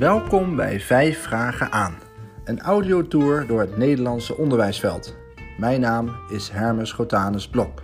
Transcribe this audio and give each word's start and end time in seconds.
Welkom 0.00 0.56
bij 0.56 0.80
5 0.80 1.22
Vragen 1.22 1.72
aan, 1.72 1.94
een 2.44 2.60
audiotour 2.60 3.46
door 3.46 3.60
het 3.60 3.76
Nederlandse 3.76 4.36
onderwijsveld. 4.36 5.16
Mijn 5.58 5.80
naam 5.80 6.10
is 6.28 6.48
Hermes 6.48 6.92
Gotanus 6.92 7.48
Blok. 7.48 7.82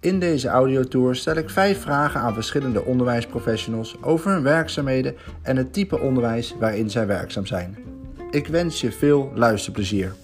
In 0.00 0.18
deze 0.20 0.48
audiotour 0.48 1.14
stel 1.14 1.36
ik 1.36 1.50
5 1.50 1.80
vragen 1.80 2.20
aan 2.20 2.34
verschillende 2.34 2.84
onderwijsprofessionals 2.84 4.02
over 4.02 4.32
hun 4.32 4.42
werkzaamheden 4.42 5.16
en 5.42 5.56
het 5.56 5.72
type 5.72 6.00
onderwijs 6.00 6.54
waarin 6.58 6.90
zij 6.90 7.06
werkzaam 7.06 7.46
zijn. 7.46 7.78
Ik 8.30 8.46
wens 8.46 8.80
je 8.80 8.92
veel 8.92 9.30
luisterplezier. 9.34 10.14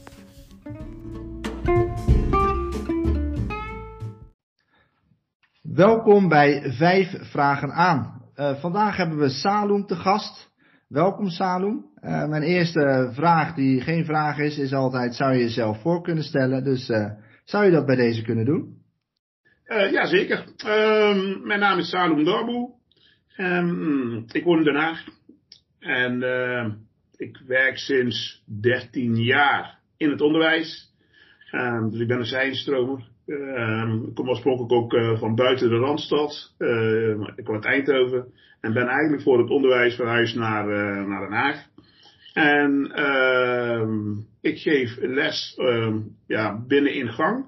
Welkom 5.62 6.28
bij 6.28 6.72
5 6.72 7.30
Vragen 7.30 7.72
aan. 7.72 8.22
Uh, 8.36 8.54
vandaag 8.54 8.96
hebben 8.96 9.18
we 9.18 9.28
Saloem 9.28 9.86
te 9.86 9.96
gast. 9.96 10.49
Welkom 10.90 11.28
Saloem. 11.28 11.90
Uh, 12.02 12.28
mijn 12.28 12.42
eerste 12.42 13.10
vraag, 13.12 13.54
die 13.54 13.80
geen 13.80 14.04
vraag 14.04 14.38
is, 14.38 14.58
is 14.58 14.72
altijd: 14.72 15.14
zou 15.14 15.32
je 15.32 15.38
jezelf 15.38 15.80
voor 15.80 16.02
kunnen 16.02 16.24
stellen? 16.24 16.64
Dus 16.64 16.88
uh, 16.88 17.10
zou 17.44 17.64
je 17.64 17.70
dat 17.70 17.86
bij 17.86 17.96
deze 17.96 18.22
kunnen 18.22 18.44
doen? 18.44 18.82
Uh, 19.66 19.90
ja, 19.90 20.06
zeker. 20.06 20.44
Ehm, 20.56 21.46
mijn 21.46 21.60
naam 21.60 21.78
is 21.78 21.88
Saloem 21.88 22.24
Dorboe. 22.24 22.70
Um, 23.36 24.24
ik 24.32 24.44
woon 24.44 24.58
in 24.58 24.64
Den 24.64 24.76
Haag. 24.76 25.04
En 25.78 26.22
ik 27.16 27.40
werk 27.46 27.78
sinds 27.78 28.44
13 28.60 29.16
jaar 29.16 29.78
in 29.96 30.10
het 30.10 30.20
onderwijs. 30.20 30.94
Dus 31.90 32.00
ik 32.00 32.08
ben 32.08 32.18
een 32.18 32.24
zijnstromer. 32.24 33.09
Ik 34.08 34.14
kom 34.14 34.28
oorspronkelijk 34.28 34.72
ook 34.72 35.18
van 35.18 35.34
buiten 35.34 35.68
de 35.68 35.76
Randstad. 35.76 36.54
ik 37.36 37.44
kom 37.44 37.54
uit 37.54 37.64
Eindhoven. 37.64 38.32
En 38.60 38.72
ben 38.72 38.86
eigenlijk 38.86 39.22
voor 39.22 39.38
het 39.38 39.50
onderwijs 39.50 39.94
verhuisd 39.94 40.36
naar, 40.36 40.68
uh, 40.68 41.06
naar 41.06 41.20
Den 41.20 41.38
Haag. 41.38 41.66
En 42.34 42.92
uh, 42.96 43.88
ik 44.40 44.58
geef 44.58 44.96
les 45.00 45.56
uh, 45.58 45.96
ja, 46.26 46.64
binnen 46.66 46.94
ingang. 46.94 47.46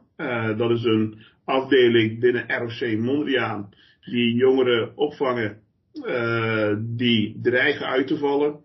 Dat 0.57 0.71
is 0.71 0.85
een 0.85 1.19
afdeling 1.45 2.21
binnen 2.21 2.45
ROC 2.49 2.99
Mondriaan. 2.99 3.69
Die 4.01 4.35
jongeren 4.35 4.97
opvangen 4.97 5.61
die 6.79 7.39
dreigen 7.43 7.87
uit 7.87 8.07
te 8.07 8.19
vallen. 8.19 8.61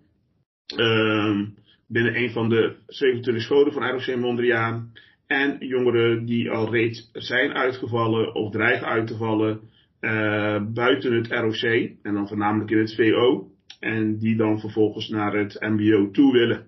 Ehm, 0.76 1.46
binnen 1.88 2.16
een 2.16 2.31
van 2.31 2.50
de 2.50 2.76
27 2.88 3.44
scholen 3.44 3.74
van 3.74 3.90
ROC 3.90 4.16
Mondriaan. 4.16 4.92
En 5.28 5.58
jongeren 5.59 6.25
die 6.25 6.52
al 6.52 6.72
reeds 6.72 7.09
zijn 7.14 7.53
uitgevallen 7.53 8.36
of 8.36 8.52
dreigen 8.52 8.88
uit 8.88 9.08
te 9.08 9.17
vallen 9.17 9.59
uh, 10.02 10.61
buiten 10.73 11.14
het 11.14 11.28
ROC 11.28 11.61
en 12.02 12.14
dan 12.14 12.28
voornamelijk 12.28 12.72
in 12.72 12.78
het 12.78 12.95
VO. 12.95 13.47
En 13.80 14.17
die 14.17 14.36
dan 14.36 14.59
vervolgens 14.59 15.09
naar 15.09 15.34
het 15.34 15.58
MBO 15.59 16.11
toe 16.11 16.34
willen. 16.34 16.67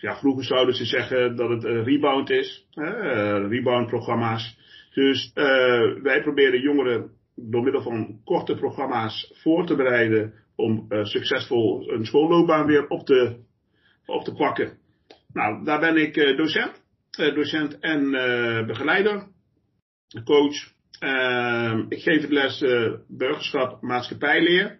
Ja, 0.00 0.16
vroeger 0.16 0.44
zouden 0.44 0.74
ze 0.74 0.84
zeggen 0.84 1.36
dat 1.36 1.48
het 1.48 1.64
een 1.64 1.84
rebound 1.84 2.30
is, 2.30 2.66
uh, 2.74 3.46
rebound 3.48 3.88
programma's. 3.88 4.58
Dus 4.94 5.32
uh, 5.34 5.44
wij 6.02 6.22
proberen 6.22 6.60
jongeren 6.60 7.10
door 7.34 7.62
middel 7.62 7.82
van 7.82 8.20
korte 8.24 8.54
programma's 8.54 9.32
voor 9.34 9.66
te 9.66 9.74
bereiden 9.74 10.32
om 10.56 10.86
succesvol 10.88 11.90
een 11.90 12.04
schoolloopbaan 12.04 12.66
weer 12.66 12.88
op 12.88 13.06
te, 13.06 13.36
op 14.06 14.24
te 14.24 14.32
pakken. 14.32 14.78
Nou, 15.32 15.64
daar 15.64 15.80
ben 15.80 15.96
ik 15.96 16.36
docent, 16.36 16.85
docent 17.16 17.78
en 17.78 18.10
begeleider, 18.66 19.26
coach, 20.24 20.74
uh, 21.00 21.78
ik 21.88 22.02
geef 22.02 22.20
het 22.20 22.30
les 22.30 22.62
uh, 22.62 22.92
burgerschap 23.08 23.82
maatschappijleer. 23.82 24.78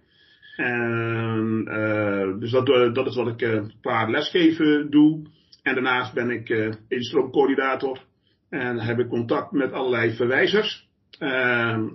En, 0.57 1.65
uh, 1.69 2.39
dus 2.39 2.51
dat, 2.51 2.67
dat, 2.95 3.07
is 3.07 3.15
wat 3.15 3.29
ik 3.29 3.43
uh, 3.43 3.63
qua 3.81 4.11
lesgeven 4.11 4.91
doe. 4.91 5.27
En 5.63 5.75
daarnaast 5.75 6.15
ben 6.15 6.31
ik 6.31 6.75
instroomcoördinator. 6.89 7.99
En 8.51 8.81
heb 8.81 8.99
ik 8.99 9.09
contact 9.09 9.53
met 9.53 9.73
allerlei 9.73 10.13
verwijzers. 10.15 10.89
Ehm, 11.19 11.89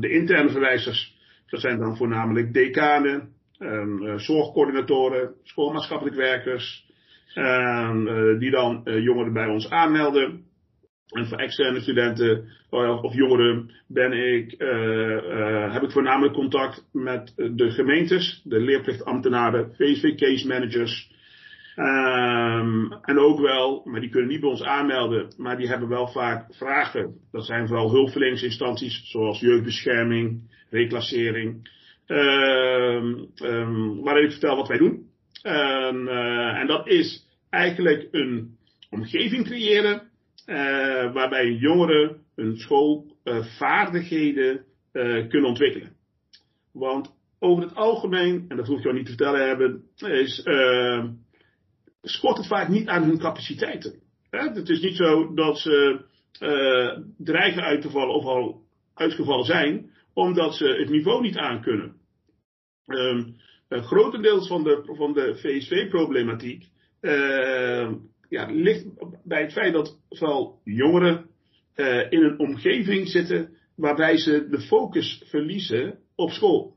de 0.00 0.10
interne 0.10 0.50
verwijzers, 0.50 1.16
dat 1.46 1.60
zijn 1.60 1.78
dan 1.78 1.96
voornamelijk 1.96 2.52
decanen, 2.52 3.28
ehm, 3.58 4.18
zorgcoördinatoren, 4.18 5.34
schoolmaatschappelijk 5.42 6.16
werkers. 6.16 6.87
Die 8.38 8.50
dan 8.50 8.82
jongeren 8.84 9.32
bij 9.32 9.46
ons 9.46 9.70
aanmelden. 9.70 10.46
En 11.08 11.26
voor 11.26 11.38
externe 11.38 11.80
studenten 11.80 12.44
of 13.02 13.14
jongeren 13.14 13.70
ben 13.86 14.12
ik, 14.12 14.54
uh, 14.58 15.72
heb 15.72 15.82
ik 15.82 15.90
voornamelijk 15.90 16.34
contact 16.34 16.88
met 16.92 17.32
de 17.36 17.70
gemeentes, 17.70 18.40
de 18.44 18.60
leerplichtambtenaren, 18.60 19.74
VSV 19.76 20.14
case 20.14 20.46
managers. 20.46 21.16
Um, 21.76 22.92
en 23.02 23.18
ook 23.18 23.40
wel, 23.40 23.82
maar 23.84 24.00
die 24.00 24.10
kunnen 24.10 24.28
niet 24.28 24.40
bij 24.40 24.50
ons 24.50 24.62
aanmelden, 24.62 25.32
maar 25.36 25.56
die 25.56 25.68
hebben 25.68 25.88
wel 25.88 26.08
vaak 26.08 26.54
vragen. 26.54 27.14
Dat 27.32 27.46
zijn 27.46 27.66
vooral 27.66 27.90
hulpverleningsinstanties 27.90 29.10
zoals 29.10 29.40
jeugdbescherming, 29.40 30.50
reclassering. 30.70 31.70
Um, 32.06 33.28
um, 33.42 34.02
waarin 34.02 34.24
ik 34.24 34.30
vertel 34.30 34.56
wat 34.56 34.68
wij 34.68 34.78
doen. 34.78 35.06
Uh, 35.42 36.58
en 36.58 36.66
dat 36.66 36.88
is 36.88 37.26
eigenlijk 37.50 38.08
een 38.10 38.56
omgeving 38.90 39.44
creëren 39.44 40.02
uh, 40.46 41.12
waarbij 41.12 41.52
jongeren 41.52 42.16
hun 42.34 42.56
schoolvaardigheden 42.56 44.64
uh, 44.92 45.28
kunnen 45.28 45.48
ontwikkelen. 45.48 45.96
Want 46.72 47.16
over 47.38 47.62
het 47.62 47.74
algemeen, 47.74 48.44
en 48.48 48.56
dat 48.56 48.66
hoef 48.66 48.78
ik 48.78 48.82
jou 48.82 48.94
niet 48.94 49.06
te 49.06 49.12
vertellen 49.12 49.48
hebben, 49.48 49.82
is, 49.96 50.42
uh, 50.44 51.04
schort 52.02 52.36
het 52.36 52.46
vaak 52.46 52.68
niet 52.68 52.88
aan 52.88 53.02
hun 53.02 53.18
capaciteiten. 53.18 53.94
Hè? 54.30 54.38
Het 54.38 54.68
is 54.68 54.80
niet 54.80 54.96
zo 54.96 55.34
dat 55.34 55.58
ze 55.58 56.06
dreigen 57.16 57.62
uit 57.62 57.82
te 57.82 57.90
vallen 57.90 58.14
of 58.14 58.24
al 58.24 58.62
uitgevallen 58.94 59.44
zijn, 59.44 59.90
omdat 60.12 60.54
ze 60.54 60.64
het 60.64 60.90
niveau 60.90 61.22
niet 61.22 61.36
aankunnen. 61.36 61.96
Um, 62.86 63.36
grotendeels 63.68 64.48
van 64.48 64.62
de, 64.62 64.82
van 64.84 65.12
de 65.12 65.36
VSV-problematiek 65.36 66.64
ja, 68.28 68.46
ligt 68.50 68.86
bij 69.24 69.42
het 69.42 69.52
feit 69.52 69.72
dat 69.72 69.98
vooral 70.08 70.60
jongeren 70.64 71.26
uh, 71.76 72.10
in 72.10 72.22
een 72.22 72.38
omgeving 72.38 73.08
zitten 73.08 73.56
waarbij 73.76 74.16
ze 74.16 74.46
de 74.50 74.60
focus 74.60 75.22
verliezen 75.26 75.98
op 76.14 76.30
school. 76.30 76.76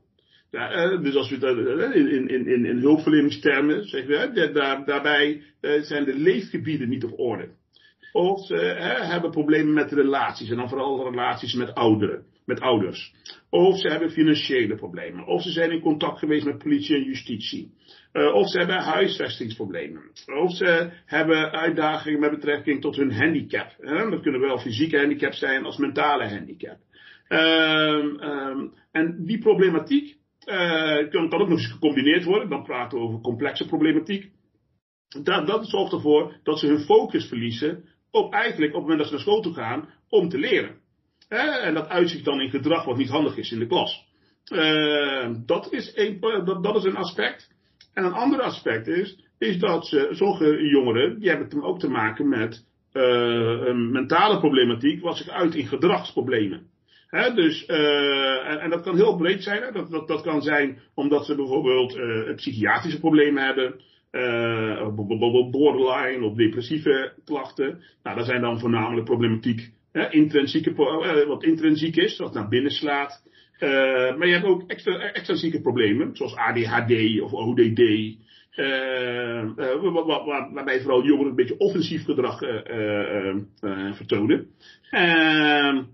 Ja, 0.50 0.96
dus 0.96 1.14
als 1.14 1.30
we 1.30 1.38
dat 1.38 1.56
in, 1.94 2.08
in, 2.08 2.28
in, 2.28 2.64
in 2.64 2.78
hulpverleningstermen 2.78 3.84
zeggen, 3.84 4.32
we, 4.34 4.50
daar, 4.52 4.84
daarbij 4.84 5.42
zijn 5.60 6.04
de 6.04 6.14
leefgebieden 6.14 6.88
niet 6.88 7.04
op 7.04 7.18
orde. 7.18 7.48
Of 8.12 8.46
ze 8.46 8.54
hebben 9.00 9.30
problemen 9.30 9.74
met 9.74 9.92
relaties 9.92 10.50
en 10.50 10.56
dan 10.56 10.68
vooral 10.68 11.10
relaties 11.10 11.54
met 11.54 11.74
ouderen, 11.74 12.24
met 12.46 12.60
ouders. 12.60 13.14
Of 13.50 13.78
ze 13.78 13.88
hebben 13.88 14.10
financiële 14.10 14.74
problemen. 14.74 15.26
Of 15.26 15.42
ze 15.42 15.50
zijn 15.50 15.70
in 15.70 15.80
contact 15.80 16.18
geweest 16.18 16.44
met 16.44 16.58
politie 16.58 16.96
en 16.96 17.04
justitie. 17.04 17.70
Uh, 18.12 18.34
of 18.34 18.48
ze 18.48 18.58
hebben 18.58 18.76
huisvestingsproblemen. 18.76 20.02
Of 20.42 20.52
ze 20.56 20.90
hebben 21.06 21.50
uitdagingen 21.50 22.20
met 22.20 22.30
betrekking 22.30 22.80
tot 22.80 22.96
hun 22.96 23.12
handicap. 23.12 23.76
Dat 24.10 24.20
kunnen 24.20 24.40
wel 24.40 24.58
fysieke 24.58 24.98
handicap 24.98 25.32
zijn 25.32 25.64
als 25.64 25.76
mentale 25.76 26.28
handicap. 26.28 26.78
Um, 27.28 28.22
um, 28.22 28.72
en 28.92 29.24
die 29.24 29.38
problematiek 29.38 30.16
kan, 30.44 31.28
kan 31.28 31.40
ook 31.40 31.48
nog 31.48 31.58
eens 31.58 31.72
gecombineerd 31.72 32.24
worden. 32.24 32.48
Dan 32.48 32.62
praten 32.62 32.98
we 32.98 33.04
over 33.04 33.20
complexe 33.20 33.66
problematiek. 33.66 34.30
Dat, 35.22 35.46
dat 35.46 35.68
zorgt 35.68 35.92
ervoor 35.92 36.36
dat 36.42 36.58
ze 36.58 36.66
hun 36.66 36.80
focus 36.80 37.28
verliezen 37.28 37.84
op 38.10 38.32
eigenlijk 38.32 38.74
op 38.74 38.78
het 38.78 38.88
moment 38.88 38.98
dat 38.98 39.08
ze 39.08 39.14
naar 39.14 39.22
school 39.22 39.42
toe 39.42 39.54
gaan 39.54 39.88
om 40.08 40.28
te 40.28 40.38
leren. 40.38 40.81
En 41.38 41.74
dat 41.74 41.88
uitzicht 41.88 42.24
dan 42.24 42.40
in 42.40 42.50
gedrag 42.50 42.84
wat 42.84 42.96
niet 42.96 43.08
handig 43.08 43.36
is 43.36 43.52
in 43.52 43.58
de 43.58 43.66
klas. 43.66 44.10
Uh, 44.52 45.30
dat, 45.46 45.72
is 45.72 45.92
een, 45.94 46.20
dat, 46.20 46.62
dat 46.62 46.76
is 46.76 46.84
een 46.84 46.96
aspect. 46.96 47.50
En 47.94 48.04
een 48.04 48.12
ander 48.12 48.40
aspect 48.40 48.86
is, 48.86 49.18
is 49.38 49.58
dat 49.58 49.86
ze, 49.86 50.08
sommige 50.10 50.66
jongeren, 50.66 51.18
die 51.18 51.28
hebben 51.28 51.62
ook 51.62 51.78
te 51.78 51.88
maken 51.88 52.28
met 52.28 52.64
uh, 52.92 53.02
een 53.66 53.92
mentale 53.92 54.38
problematiek, 54.38 55.02
wat 55.02 55.16
zich 55.16 55.28
uit 55.28 55.54
in 55.54 55.66
gedragsproblemen. 55.66 56.70
Dus, 57.34 57.68
uh, 57.68 58.62
en, 58.62 58.70
dat 58.70 58.82
kan 58.82 58.96
heel 58.96 59.16
breed 59.16 59.42
zijn. 59.42 59.62
Hè? 59.62 59.72
Dat, 59.72 59.90
dat, 59.90 60.08
dat 60.08 60.22
kan 60.22 60.42
zijn 60.42 60.78
omdat 60.94 61.26
ze 61.26 61.34
bijvoorbeeld 61.34 61.96
uh, 61.96 62.34
psychiatrische 62.34 63.00
problemen 63.00 63.44
hebben, 63.44 63.80
bijvoorbeeld 64.94 65.50
borderline 65.50 66.24
of 66.26 66.34
depressieve 66.34 67.12
klachten. 67.24 67.82
Nou, 68.02 68.16
dat 68.16 68.26
zijn 68.26 68.40
dan 68.40 68.60
voornamelijk 68.60 69.04
problematiek, 69.04 69.72
hè? 69.92 70.10
intrinsieke, 70.10 70.74
wat 71.26 71.44
intrinsiek 71.44 71.96
is, 71.96 72.18
wat 72.18 72.34
naar 72.34 72.48
binnen 72.48 72.70
slaat. 72.70 73.22
Uh, 73.62 74.16
maar 74.16 74.26
je 74.26 74.32
hebt 74.32 74.44
ook 74.44 74.62
extra, 74.66 75.12
extrinsieke 75.12 75.60
problemen, 75.60 76.16
zoals 76.16 76.36
ADHD 76.36 77.20
of 77.20 77.32
ODD. 77.32 77.80
Uh, 78.56 79.50
waar, 79.56 80.24
waar, 80.24 80.52
waarbij 80.52 80.80
vooral 80.80 81.04
jongeren 81.04 81.30
een 81.30 81.36
beetje 81.36 81.58
offensief 81.58 82.04
gedrag 82.04 82.38
vertonen. 83.96 84.46
En, 84.90 85.88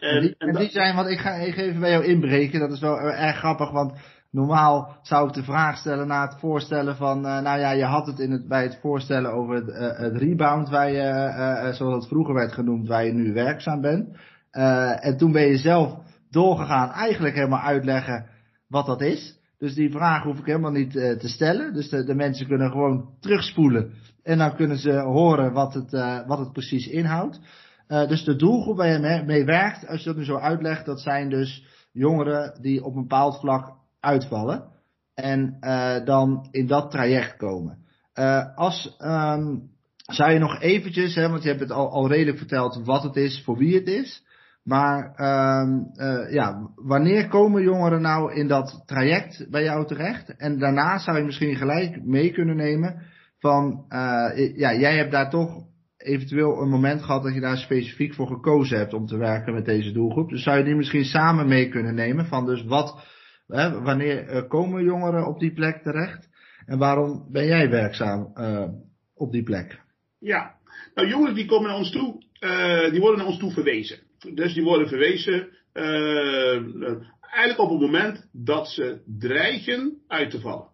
en, 0.00 0.20
die, 0.20 0.34
en, 0.38 0.54
die 0.54 0.70
zijn, 0.70 0.94
want 0.94 1.08
ik 1.08 1.18
ga 1.18 1.38
even 1.38 1.80
bij 1.80 1.90
jou 1.90 2.04
inbreken, 2.04 2.60
dat 2.60 2.72
is 2.72 2.80
wel 2.80 2.98
erg 2.98 3.36
grappig, 3.36 3.70
want 3.70 3.92
normaal 4.36 4.96
zou 5.02 5.28
ik 5.28 5.34
de 5.34 5.42
vraag 5.42 5.76
stellen 5.76 6.06
na 6.06 6.26
het 6.26 6.36
voorstellen 6.38 6.96
van, 6.96 7.20
nou 7.20 7.58
ja, 7.58 7.70
je 7.70 7.84
had 7.84 8.06
het, 8.06 8.18
in 8.18 8.30
het 8.30 8.48
bij 8.48 8.62
het 8.62 8.78
voorstellen 8.80 9.32
over 9.32 9.54
het, 9.54 9.96
het 9.98 10.16
rebound, 10.16 10.68
waar 10.68 10.90
je, 10.90 11.72
zoals 11.72 11.94
het 11.94 12.08
vroeger 12.08 12.34
werd 12.34 12.52
genoemd, 12.52 12.88
waar 12.88 13.04
je 13.04 13.12
nu 13.12 13.32
werkzaam 13.32 13.80
bent. 13.80 14.16
en 15.00 15.16
toen 15.16 15.32
ben 15.32 15.46
je 15.46 15.56
zelf 15.56 15.96
doorgegaan, 16.30 16.90
eigenlijk 16.90 17.34
helemaal 17.34 17.60
uitleggen 17.60 18.26
wat 18.68 18.86
dat 18.86 19.00
is. 19.00 19.40
Dus 19.58 19.74
die 19.74 19.90
vraag 19.90 20.22
hoef 20.22 20.38
ik 20.38 20.46
helemaal 20.46 20.70
niet 20.70 20.92
te 20.92 21.28
stellen. 21.28 21.74
Dus 21.74 21.88
de, 21.88 22.14
mensen 22.14 22.46
kunnen 22.46 22.70
gewoon 22.70 23.08
terugspoelen 23.20 23.92
en 24.22 24.38
dan 24.38 24.56
kunnen 24.56 24.78
ze 24.78 24.92
horen 24.92 25.52
wat 25.52 25.74
het, 25.74 25.90
wat 26.26 26.38
het 26.38 26.52
precies 26.52 26.86
inhoudt. 26.86 27.40
Dus 27.88 28.24
de 28.24 28.36
doelgroep 28.36 28.76
waar 28.76 28.88
je 28.88 29.22
mee, 29.26 29.44
werkt, 29.44 29.88
als 29.88 29.98
je 29.98 30.08
dat 30.08 30.16
nu 30.16 30.24
zo 30.24 30.36
uitlegt, 30.36 30.86
dat 30.86 31.00
zijn 31.00 31.28
dus 31.28 31.64
jongeren 31.92 32.58
die 32.60 32.84
op 32.84 32.94
een 32.94 33.02
bepaald 33.02 33.40
vlak 33.40 33.84
uitvallen. 34.06 34.64
En 35.14 35.56
uh, 35.60 36.04
dan 36.04 36.48
in 36.50 36.66
dat 36.66 36.90
traject 36.90 37.36
komen. 37.36 37.78
Uh, 38.14 38.56
als, 38.56 38.96
um, 38.98 39.70
zou 39.96 40.32
je 40.32 40.38
nog 40.38 40.60
eventjes, 40.60 41.14
hè, 41.14 41.28
want 41.28 41.42
je 41.42 41.48
hebt 41.48 41.60
het 41.60 41.70
al, 41.70 41.90
al 41.90 42.08
redelijk 42.08 42.38
verteld 42.38 42.84
wat 42.84 43.02
het 43.02 43.16
is, 43.16 43.42
voor 43.44 43.56
wie 43.56 43.74
het 43.74 43.86
is. 43.86 44.24
Maar 44.62 45.04
um, 45.60 45.90
ja, 46.30 46.70
wanneer 46.74 47.28
komen 47.28 47.62
jongeren 47.62 48.00
nou 48.00 48.34
in 48.34 48.48
dat 48.48 48.82
traject 48.86 49.46
bij 49.50 49.62
jou 49.62 49.86
terecht? 49.86 50.36
En 50.36 50.58
daarna 50.58 50.98
zou 50.98 51.18
je 51.18 51.24
misschien 51.24 51.56
gelijk 51.56 52.04
mee 52.04 52.32
kunnen 52.32 52.56
nemen 52.56 53.02
van, 53.38 53.84
ja, 54.54 54.74
jij 54.74 54.96
hebt 54.96 55.12
daar 55.12 55.30
toch 55.30 55.64
eventueel 55.96 56.60
een 56.60 56.68
moment 56.68 57.02
gehad 57.02 57.22
dat 57.22 57.34
je 57.34 57.40
daar 57.40 57.56
specifiek 57.56 58.14
voor 58.14 58.26
gekozen 58.26 58.78
hebt 58.78 58.94
om 58.94 59.06
te 59.06 59.16
werken 59.16 59.54
met 59.54 59.64
deze 59.64 59.92
doelgroep. 59.92 60.28
Dus 60.28 60.42
zou 60.42 60.58
je 60.58 60.64
die 60.64 60.74
misschien 60.74 61.04
samen 61.04 61.48
mee 61.48 61.68
kunnen 61.68 61.94
nemen 61.94 62.26
van 62.26 62.46
dus 62.46 62.64
wat, 62.64 63.04
wanneer 63.46 64.34
uh, 64.34 64.48
komen 64.48 64.84
jongeren 64.84 65.26
op 65.26 65.38
die 65.38 65.52
plek 65.52 65.82
terecht 65.82 66.28
en 66.66 66.78
waarom 66.78 67.26
ben 67.30 67.46
jij 67.46 67.70
werkzaam 67.70 68.32
uh, 68.34 68.68
op 69.14 69.32
die 69.32 69.42
plek? 69.42 69.80
Ja, 70.18 70.54
nou 70.94 71.08
jongeren 71.08 71.34
die 71.34 71.46
komen 71.46 71.68
naar 71.68 71.78
ons 71.78 71.90
toe, 71.90 72.22
uh, 72.40 72.90
die 72.90 73.00
worden 73.00 73.18
naar 73.18 73.26
ons 73.26 73.38
toe 73.38 73.52
verwezen. 73.52 73.98
Dus 74.34 74.54
die 74.54 74.62
worden 74.62 74.88
verwezen 74.88 75.48
eigenlijk 77.36 77.58
op 77.58 77.70
het 77.70 77.80
moment 77.80 78.28
dat 78.32 78.68
ze 78.68 79.02
dreigen 79.18 80.02
uit 80.08 80.30
te 80.30 80.40
vallen. 80.40 80.68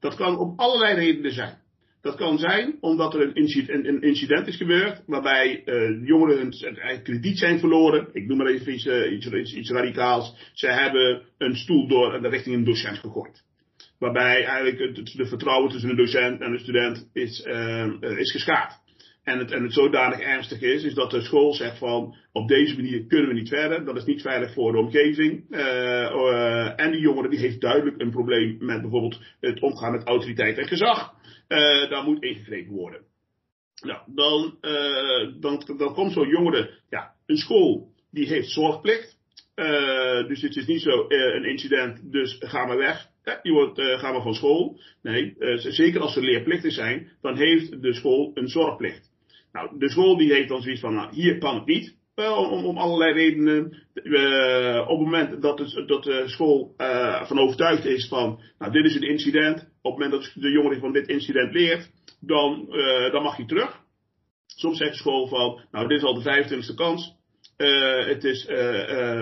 Dat 0.00 0.14
kan 0.14 0.38
om 0.38 0.52
allerlei 0.56 0.94
redenen 0.94 1.32
zijn. 1.32 1.61
Dat 2.02 2.16
kan 2.16 2.38
zijn 2.38 2.76
omdat 2.80 3.14
er 3.14 3.20
een 3.20 3.34
incident, 3.34 3.86
een 3.86 4.02
incident 4.02 4.46
is 4.46 4.56
gebeurd 4.56 5.02
waarbij 5.06 5.62
uh, 5.64 6.06
jongeren 6.06 6.38
hun 6.38 7.02
krediet 7.02 7.38
zijn 7.38 7.58
verloren. 7.58 8.08
Ik 8.12 8.26
noem 8.26 8.36
maar 8.36 8.46
even 8.46 8.72
iets, 8.72 8.86
uh, 8.86 9.12
iets, 9.12 9.26
iets, 9.26 9.54
iets, 9.54 9.70
radicaals. 9.70 10.50
Ze 10.52 10.66
hebben 10.66 11.22
een 11.38 11.56
stoel 11.56 11.88
door 11.88 12.22
de 12.22 12.28
richting 12.28 12.56
een 12.56 12.64
docent 12.64 12.98
gegooid. 12.98 13.42
Waarbij 13.98 14.44
eigenlijk 14.44 14.96
het, 14.96 15.12
de 15.16 15.26
vertrouwen 15.26 15.70
tussen 15.70 15.90
een 15.90 15.96
docent 15.96 16.40
en 16.40 16.52
een 16.52 16.58
student 16.58 17.10
is, 17.12 17.46
is 18.16 18.32
geschaad. 18.32 18.82
En 19.24 19.38
het, 19.38 19.50
en 19.50 19.62
het 19.62 19.72
zodanig 19.72 20.18
ernstig 20.18 20.60
is, 20.60 20.84
is 20.84 20.94
dat 20.94 21.10
de 21.10 21.20
school 21.20 21.54
zegt 21.54 21.78
van 21.78 22.16
op 22.32 22.48
deze 22.48 22.76
manier 22.76 23.06
kunnen 23.06 23.28
we 23.28 23.34
niet 23.34 23.48
verder. 23.48 23.84
Dat 23.84 23.96
is 23.96 24.04
niet 24.04 24.22
veilig 24.22 24.52
voor 24.52 24.72
de 24.72 24.78
omgeving. 24.78 25.44
Uh, 25.50 26.80
en 26.80 26.90
die 26.90 27.00
jongere 27.00 27.28
die 27.28 27.38
heeft 27.38 27.60
duidelijk 27.60 28.00
een 28.00 28.10
probleem 28.10 28.56
met 28.60 28.80
bijvoorbeeld 28.80 29.20
het 29.40 29.60
omgaan 29.60 29.92
met 29.92 30.04
autoriteit 30.04 30.58
en 30.58 30.68
gezag. 30.68 31.14
Uh, 31.52 31.90
daar 31.90 32.04
moet 32.04 32.22
ingegrepen 32.22 32.72
worden. 32.72 33.00
Nou, 33.84 34.00
dan, 34.06 34.58
uh, 34.62 35.40
dan, 35.40 35.62
dan 35.76 35.94
komt 35.94 36.12
zo'n 36.12 36.28
jongere, 36.28 36.70
ja, 36.90 37.12
een 37.26 37.36
school 37.36 37.92
die 38.10 38.26
heeft 38.26 38.50
zorgplicht. 38.50 39.20
Uh, 39.56 40.28
dus 40.28 40.42
het 40.42 40.56
is 40.56 40.66
niet 40.66 40.82
zo 40.82 41.04
een 41.08 41.44
incident, 41.44 42.12
dus 42.12 42.36
ga 42.38 42.66
maar 42.66 42.76
weg. 42.76 43.08
je 43.42 43.52
wordt, 43.52 43.80
ga 43.80 44.12
maar 44.12 44.22
van 44.22 44.34
school. 44.34 44.80
Nee, 45.02 45.36
zeker 45.56 46.00
als 46.00 46.16
er 46.16 46.24
leerplichtig 46.24 46.72
zijn, 46.72 47.10
dan 47.20 47.36
heeft 47.36 47.82
de 47.82 47.94
school 47.94 48.30
een 48.34 48.48
zorgplicht. 48.48 49.10
Nou, 49.52 49.78
de 49.78 49.90
school 49.90 50.16
die 50.16 50.32
heeft 50.32 50.48
dan 50.48 50.62
zoiets 50.62 50.80
van, 50.80 50.94
nou, 50.94 51.14
hier 51.14 51.38
kan 51.38 51.54
het 51.54 51.66
niet. 51.66 51.96
Om, 52.14 52.64
om, 52.64 52.78
allerlei 52.78 53.12
redenen. 53.12 53.82
Uh, 53.94 54.80
op 54.80 54.98
het 54.98 55.06
moment 55.06 55.42
dat, 55.42 55.58
het, 55.58 55.88
dat 55.88 56.02
de 56.02 56.22
school 56.26 56.74
uh, 56.78 57.24
van 57.24 57.38
overtuigd 57.38 57.84
is 57.84 58.08
van, 58.08 58.40
nou 58.58 58.72
dit 58.72 58.84
is 58.84 58.94
een 58.94 59.08
incident. 59.08 59.60
Op 59.82 59.96
het 59.96 60.02
moment 60.02 60.10
dat 60.10 60.42
de 60.42 60.50
jongere 60.50 60.80
van 60.80 60.92
dit 60.92 61.08
incident 61.08 61.52
leert, 61.52 61.90
dan, 62.20 62.66
uh, 62.70 63.12
dan 63.12 63.22
mag 63.22 63.36
je 63.36 63.44
terug. 63.44 63.80
Soms 64.46 64.78
zegt 64.78 64.90
de 64.90 64.96
school 64.96 65.26
van, 65.26 65.60
nou 65.70 65.88
dit 65.88 65.98
is 65.98 66.04
al 66.04 66.22
de 66.22 66.44
25e 66.44 66.74
kans. 66.74 67.14
het, 68.06 68.24
is, 68.24 68.46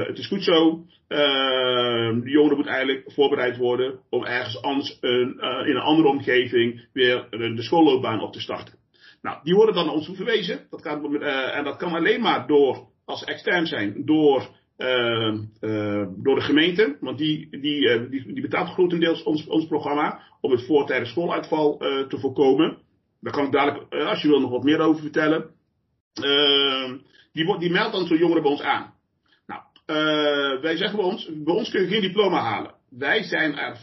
het 0.07 0.19
is 0.19 0.27
goed 0.27 0.45
zo. 0.45 0.85
de 1.09 2.31
jongere 2.31 2.57
moet 2.57 2.67
eigenlijk 2.67 3.13
voorbereid 3.13 3.57
worden 3.57 4.01
om 4.09 4.25
ergens 4.25 4.63
anders 4.63 4.99
een, 5.01 5.39
in 5.41 5.77
een 5.77 5.83
andere 5.83 6.09
omgeving 6.09 6.89
weer 6.93 7.27
de 7.31 7.63
schoolloopbaan 7.63 8.21
op 8.21 8.33
te 8.33 8.41
starten. 8.41 8.80
Nou, 9.23 9.39
die 9.43 9.55
worden 9.55 9.75
dan 9.75 9.87
naar 9.87 9.95
ons 9.95 10.11
verwezen. 10.15 10.67
Dat 10.71 10.81
kan, 10.81 11.15
uh, 11.15 11.57
en 11.57 11.65
dat 11.65 11.77
kan 11.77 11.93
alleen 11.93 12.21
maar 12.21 12.47
door, 12.47 12.89
als 13.05 13.25
extern 13.25 13.67
zijn, 13.67 14.05
door, 14.05 14.49
uh, 14.79 15.35
uh, 15.61 16.07
door 16.17 16.35
de 16.35 16.41
gemeente. 16.41 16.97
Want 17.01 17.19
die, 17.19 17.49
die, 17.51 18.09
die, 18.09 18.33
die 18.33 18.43
betaalt 18.43 18.69
grotendeels 18.69 19.23
ons, 19.23 19.47
ons 19.47 19.67
programma 19.67 20.21
om 20.41 20.51
het 20.51 20.67
voortijdig 20.67 21.09
schooluitval 21.09 21.77
te 22.09 22.19
voorkomen. 22.19 22.79
Daar 23.21 23.33
kan 23.33 23.45
ik 23.45 23.53
dadelijk, 23.53 23.95
als 23.95 24.23
je 24.23 24.29
wil, 24.29 24.41
nog 24.41 24.51
wat 24.51 24.65
meer 24.65 24.81
over 24.81 25.03
vertellen. 25.03 25.51
Ehm, 26.15 26.97
die, 27.33 27.59
die 27.59 27.71
meldt 27.71 27.93
dan 27.93 28.07
zo'n 28.07 28.19
jongeren 28.19 28.43
bij 28.43 28.51
ons 28.51 28.63
aan. 28.63 28.95
Nou, 29.47 29.63
wij 30.61 30.77
zeggen 30.77 30.97
bij 30.97 31.07
ons, 31.07 31.31
bij 31.45 31.55
ons 31.55 31.71
kun 31.71 31.81
je 31.81 31.89
geen 31.89 32.01
diploma 32.01 32.41
halen. 32.41 32.75
Wij 32.91 33.23
zijn 33.23 33.57
er 33.59 33.77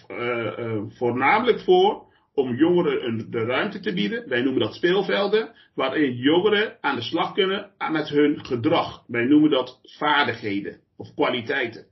voornamelijk 0.90 1.60
voor 1.60 2.07
om 2.38 2.56
jongeren 2.56 3.31
de 3.31 3.45
ruimte 3.45 3.80
te 3.80 3.94
bieden. 3.94 4.30
Wij 4.30 4.42
noemen 4.42 4.62
dat 4.62 4.74
speelvelden, 4.74 5.54
waarin 5.75 6.16
jongeren 6.16 6.78
aan 6.81 6.95
de 6.95 7.01
slag 7.01 7.34
kunnen 7.34 7.72
met 7.92 8.10
hun 8.10 8.45
gedrag. 8.45 9.04
Wij 9.07 9.25
noemen 9.25 9.50
dat 9.50 9.80
vaardigheden 9.84 10.80
of 10.98 11.13
kwaliteiten. 11.13 11.86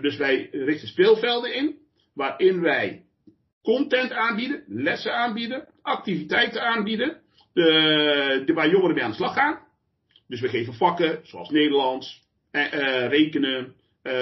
dus 0.00 0.16
wij 0.16 0.48
richten 0.52 0.88
speelvelden 0.88 1.54
in, 1.54 1.76
waarin 2.14 2.60
wij 2.60 3.02
content 3.62 4.12
aanbieden, 4.12 4.64
lessen 4.66 5.14
aanbieden, 5.14 5.68
activiteiten 5.82 6.62
aanbieden, 6.62 7.20
de, 7.52 8.42
de, 8.46 8.52
waar 8.52 8.70
jongeren 8.70 8.94
mee 8.94 9.04
aan 9.04 9.10
de 9.10 9.16
slag 9.16 9.34
gaan. 9.34 9.58
Dus 10.28 10.40
we 10.40 10.48
geven 10.48 10.74
vakken, 10.74 11.20
zoals 11.22 11.50
Nederlands, 11.50 12.22
eh, 12.50 12.72
eh, 12.72 13.10
rekenen, 13.10 13.74
uh, 14.02 14.12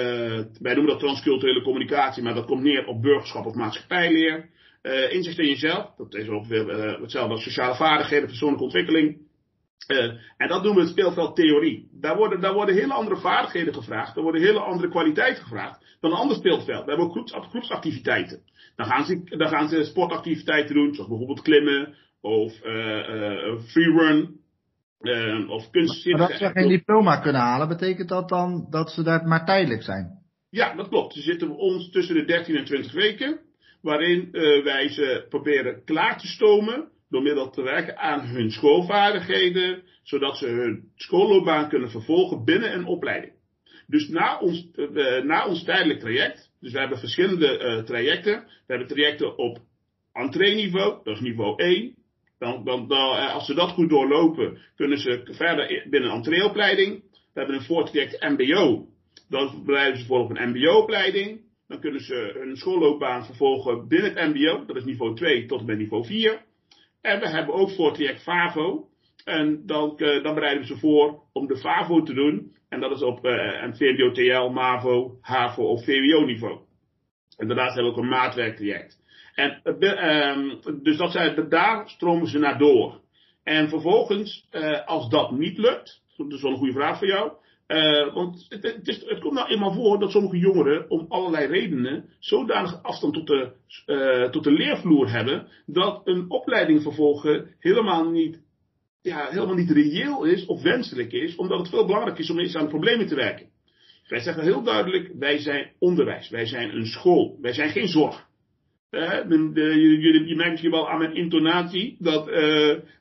wij 0.59 0.73
noemen 0.73 0.91
dat 0.91 0.99
transculturele 0.99 1.61
communicatie, 1.61 2.23
maar 2.23 2.33
dat 2.33 2.45
komt 2.45 2.63
neer 2.63 2.87
op 2.87 3.01
burgerschap 3.01 3.45
of 3.45 3.55
maatschappijleer. 3.55 4.49
Uh, 4.85 5.13
inzicht 5.13 5.39
in 5.39 5.47
jezelf, 5.47 5.95
dat 5.97 6.13
is 6.13 6.29
ongeveer 6.29 6.69
uh, 6.69 7.01
hetzelfde 7.01 7.33
als 7.33 7.43
sociale 7.43 7.75
vaardigheden, 7.75 8.27
persoonlijke 8.27 8.63
ontwikkeling. 8.63 9.17
Uh, 9.87 10.03
en 10.37 10.47
dat 10.47 10.63
noemen 10.63 10.75
we 10.75 10.81
het 10.81 10.89
speelveld 10.89 11.35
theorie. 11.35 11.89
Daar 11.91 12.15
worden, 12.15 12.41
daar 12.41 12.53
worden 12.53 12.75
hele 12.75 12.93
andere 12.93 13.17
vaardigheden 13.17 13.73
gevraagd, 13.73 14.15
daar 14.15 14.23
worden 14.23 14.41
hele 14.41 14.59
andere 14.59 14.89
kwaliteiten 14.89 15.43
gevraagd 15.43 15.97
dan 15.99 16.11
een 16.11 16.17
ander 16.17 16.37
speelveld. 16.37 16.83
We 16.83 16.89
hebben 16.89 17.05
ook 17.05 17.11
groeps, 17.11 17.33
groepsactiviteiten. 17.33 18.41
Dan 18.75 18.85
gaan, 18.85 19.05
ze, 19.05 19.23
dan 19.23 19.47
gaan 19.47 19.69
ze 19.69 19.83
sportactiviteiten 19.83 20.75
doen, 20.75 20.93
zoals 20.93 21.09
bijvoorbeeld 21.09 21.41
klimmen 21.41 21.95
of 22.21 22.53
freerun. 23.67 24.39
of 25.47 25.69
kunst. 25.69 26.05
Maar 26.05 26.17
dat 26.17 26.37
ze 26.37 26.49
geen 26.49 26.67
diploma 26.67 27.19
kunnen 27.19 27.41
halen, 27.41 27.67
betekent 27.67 28.09
dat 28.09 28.29
dan 28.29 28.67
dat 28.69 28.91
ze 28.91 29.03
daar 29.03 29.27
maar 29.27 29.45
tijdelijk 29.45 29.83
zijn? 29.83 30.23
Ja, 30.49 30.75
dat 30.75 30.87
klopt. 30.87 31.13
Ze 31.13 31.21
zitten 31.21 31.47
bij 31.47 31.57
ons 31.57 31.91
tussen 31.91 32.15
de 32.15 32.25
13 32.25 32.55
en 32.55 32.65
20 32.65 32.91
weken 32.91 33.39
waarin 33.85 34.29
uh, 34.31 34.63
wij 34.63 34.89
ze 34.89 35.25
proberen 35.29 35.83
klaar 35.83 36.19
te 36.19 36.27
stomen 36.27 36.89
door 37.09 37.21
middel 37.21 37.49
te 37.49 37.61
werken 37.61 37.97
aan 37.97 38.27
hun 38.27 38.51
schoolvaardigheden, 38.51 39.83
zodat 40.03 40.37
ze 40.37 40.47
hun 40.47 40.91
schoolloopbaan 40.95 41.69
kunnen 41.69 41.89
vervolgen 41.89 42.45
binnen 42.45 42.73
een 42.73 42.85
opleiding. 42.85 43.33
Dus 43.87 44.07
na 44.07 44.39
ons, 44.39 44.67
uh, 44.75 45.23
na 45.23 45.47
ons 45.47 45.63
tijdelijk 45.63 45.99
traject, 45.99 46.51
dus 46.59 46.71
we 46.71 46.79
hebben 46.79 46.99
verschillende 46.99 47.59
uh, 47.59 47.83
trajecten. 47.83 48.43
We 48.43 48.73
hebben 48.73 48.87
trajecten 48.87 49.37
op 49.37 49.59
entreeniveau, 50.13 51.03
dat 51.03 51.15
is 51.15 51.21
niveau 51.21 51.63
1. 51.63 51.95
Dan, 52.39 52.63
dan, 52.63 52.87
als 53.31 53.45
ze 53.45 53.53
dat 53.53 53.69
goed 53.69 53.89
doorlopen, 53.89 54.57
kunnen 54.75 54.97
ze 54.97 55.21
verder 55.23 55.87
binnen 55.89 56.09
een 56.09 56.15
entreeopleiding. 56.15 57.03
We 57.11 57.39
hebben 57.39 57.55
een 57.55 57.65
voortraject 57.65 58.21
MBO. 58.21 58.87
Dan 59.29 59.63
bereiden 59.65 59.99
ze 59.99 60.05
voor 60.05 60.19
op 60.19 60.29
een 60.29 60.49
MBO-opleiding. 60.49 61.43
Dan 61.67 61.79
kunnen 61.79 62.01
ze 62.01 62.31
hun 62.33 62.57
schoolloopbaan 62.57 63.25
vervolgen 63.25 63.87
binnen 63.87 64.13
het 64.13 64.33
MBO. 64.33 64.65
Dat 64.65 64.75
is 64.75 64.83
niveau 64.83 65.15
2 65.15 65.45
tot 65.45 65.59
en 65.59 65.65
met 65.65 65.77
niveau 65.77 66.05
4. 66.05 66.41
En 67.01 67.19
we 67.19 67.29
hebben 67.29 67.55
ook 67.55 67.71
voor 67.71 67.93
traject 67.93 68.23
FAVO. 68.23 68.87
En 69.23 69.65
dan, 69.65 69.93
uh, 69.97 70.23
dan 70.23 70.33
bereiden 70.33 70.61
we 70.61 70.67
ze 70.67 70.77
voor 70.77 71.21
om 71.33 71.47
de 71.47 71.57
FAVO 71.57 72.03
te 72.03 72.13
doen. 72.13 72.55
En 72.69 72.79
dat 72.79 72.91
is 72.91 73.01
op 73.01 73.25
uh, 73.25 73.61
een 73.61 73.75
VMBO 73.75 74.11
TL, 74.11 74.49
MAVO, 74.49 75.17
HAVO 75.21 75.63
of 75.63 75.83
VWO 75.83 76.25
niveau. 76.25 76.59
En 77.37 77.47
daarnaast 77.47 77.75
hebben 77.75 77.93
we 77.93 77.97
ook 77.97 78.03
een 78.03 78.09
maatwerktraject. 78.09 79.03
En, 79.35 79.61
uh, 79.63 80.81
dus 80.83 80.97
dat 80.97 81.11
zijn, 81.11 81.49
daar 81.49 81.89
stromen 81.89 82.27
ze 82.27 82.39
naar 82.39 82.57
door. 82.57 83.01
En 83.43 83.69
vervolgens, 83.69 84.47
als 84.85 85.09
dat 85.09 85.31
niet 85.31 85.57
lukt, 85.57 86.01
dat 86.17 86.31
is 86.31 86.41
wel 86.41 86.51
een 86.51 86.57
goede 86.57 86.73
vraag 86.73 86.97
voor 86.97 87.07
jou. 87.07 87.31
Uh, 87.67 88.13
want 88.13 88.45
het, 88.49 89.19
komt 89.19 89.33
nou 89.33 89.49
eenmaal 89.49 89.73
voor 89.73 89.99
dat 89.99 90.11
sommige 90.11 90.37
jongeren 90.37 90.89
om 90.89 91.05
allerlei 91.09 91.45
redenen 91.47 92.09
zodanig 92.19 92.83
afstand 92.83 93.13
tot 93.13 93.27
de, 93.27 93.51
uh, 93.85 94.29
tot 94.29 94.43
de 94.43 94.51
leervloer 94.51 95.11
hebben, 95.11 95.47
dat 95.65 96.01
een 96.03 96.29
opleiding 96.29 96.81
vervolgen 96.81 97.55
helemaal 97.59 98.09
niet, 98.09 98.41
ja, 99.01 99.27
helemaal 99.29 99.55
niet 99.55 99.71
reëel 99.71 100.23
is 100.23 100.45
of 100.45 100.61
wenselijk 100.61 101.11
is, 101.11 101.35
omdat 101.35 101.59
het 101.59 101.69
veel 101.69 101.85
belangrijker 101.85 102.23
is 102.23 102.29
om 102.29 102.39
eens 102.39 102.55
aan 102.55 102.67
problemen 102.67 103.07
te 103.07 103.15
werken. 103.15 103.49
Wij 104.07 104.19
zeggen 104.19 104.43
heel 104.43 104.63
duidelijk, 104.63 105.11
wij 105.19 105.37
zijn 105.37 105.71
onderwijs, 105.79 106.29
wij 106.29 106.45
zijn 106.45 106.75
een 106.75 106.85
school, 106.85 107.37
wij 107.41 107.53
zijn 107.53 107.69
geen 107.69 107.87
zorg. 107.87 108.27
Uh, 108.91 109.27
de, 109.27 110.23
je, 110.25 110.35
merkt 110.35 110.59
je 110.59 110.69
wel 110.69 110.89
aan 110.89 110.99
mijn 110.99 111.15
intonatie 111.15 111.95
dat, 111.99 112.25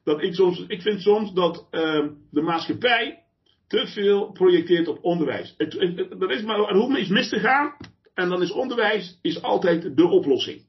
dat 0.05 0.23
ik 0.23 0.35
soms, 0.35 0.65
ik 0.69 0.83
vind 0.83 1.01
soms 1.01 1.33
dat 1.33 1.69
de 2.31 2.41
maatschappij 2.43 3.24
te 3.75 3.87
veel 3.87 4.33
projecteert 4.33 4.89
op 4.89 4.99
onderwijs. 5.05 5.55
Het, 5.57 5.75
er, 6.21 6.31
is 6.31 6.43
maar, 6.43 6.59
er 6.59 6.77
hoeft 6.77 7.09
mis 7.09 7.29
te 7.29 7.39
gaan. 7.39 7.77
En 8.15 8.29
dan 8.29 8.43
is 8.43 8.53
onderwijs 8.53 9.19
is 9.23 9.43
altijd 9.43 9.97
de 9.97 10.07
oplossing. 10.07 10.63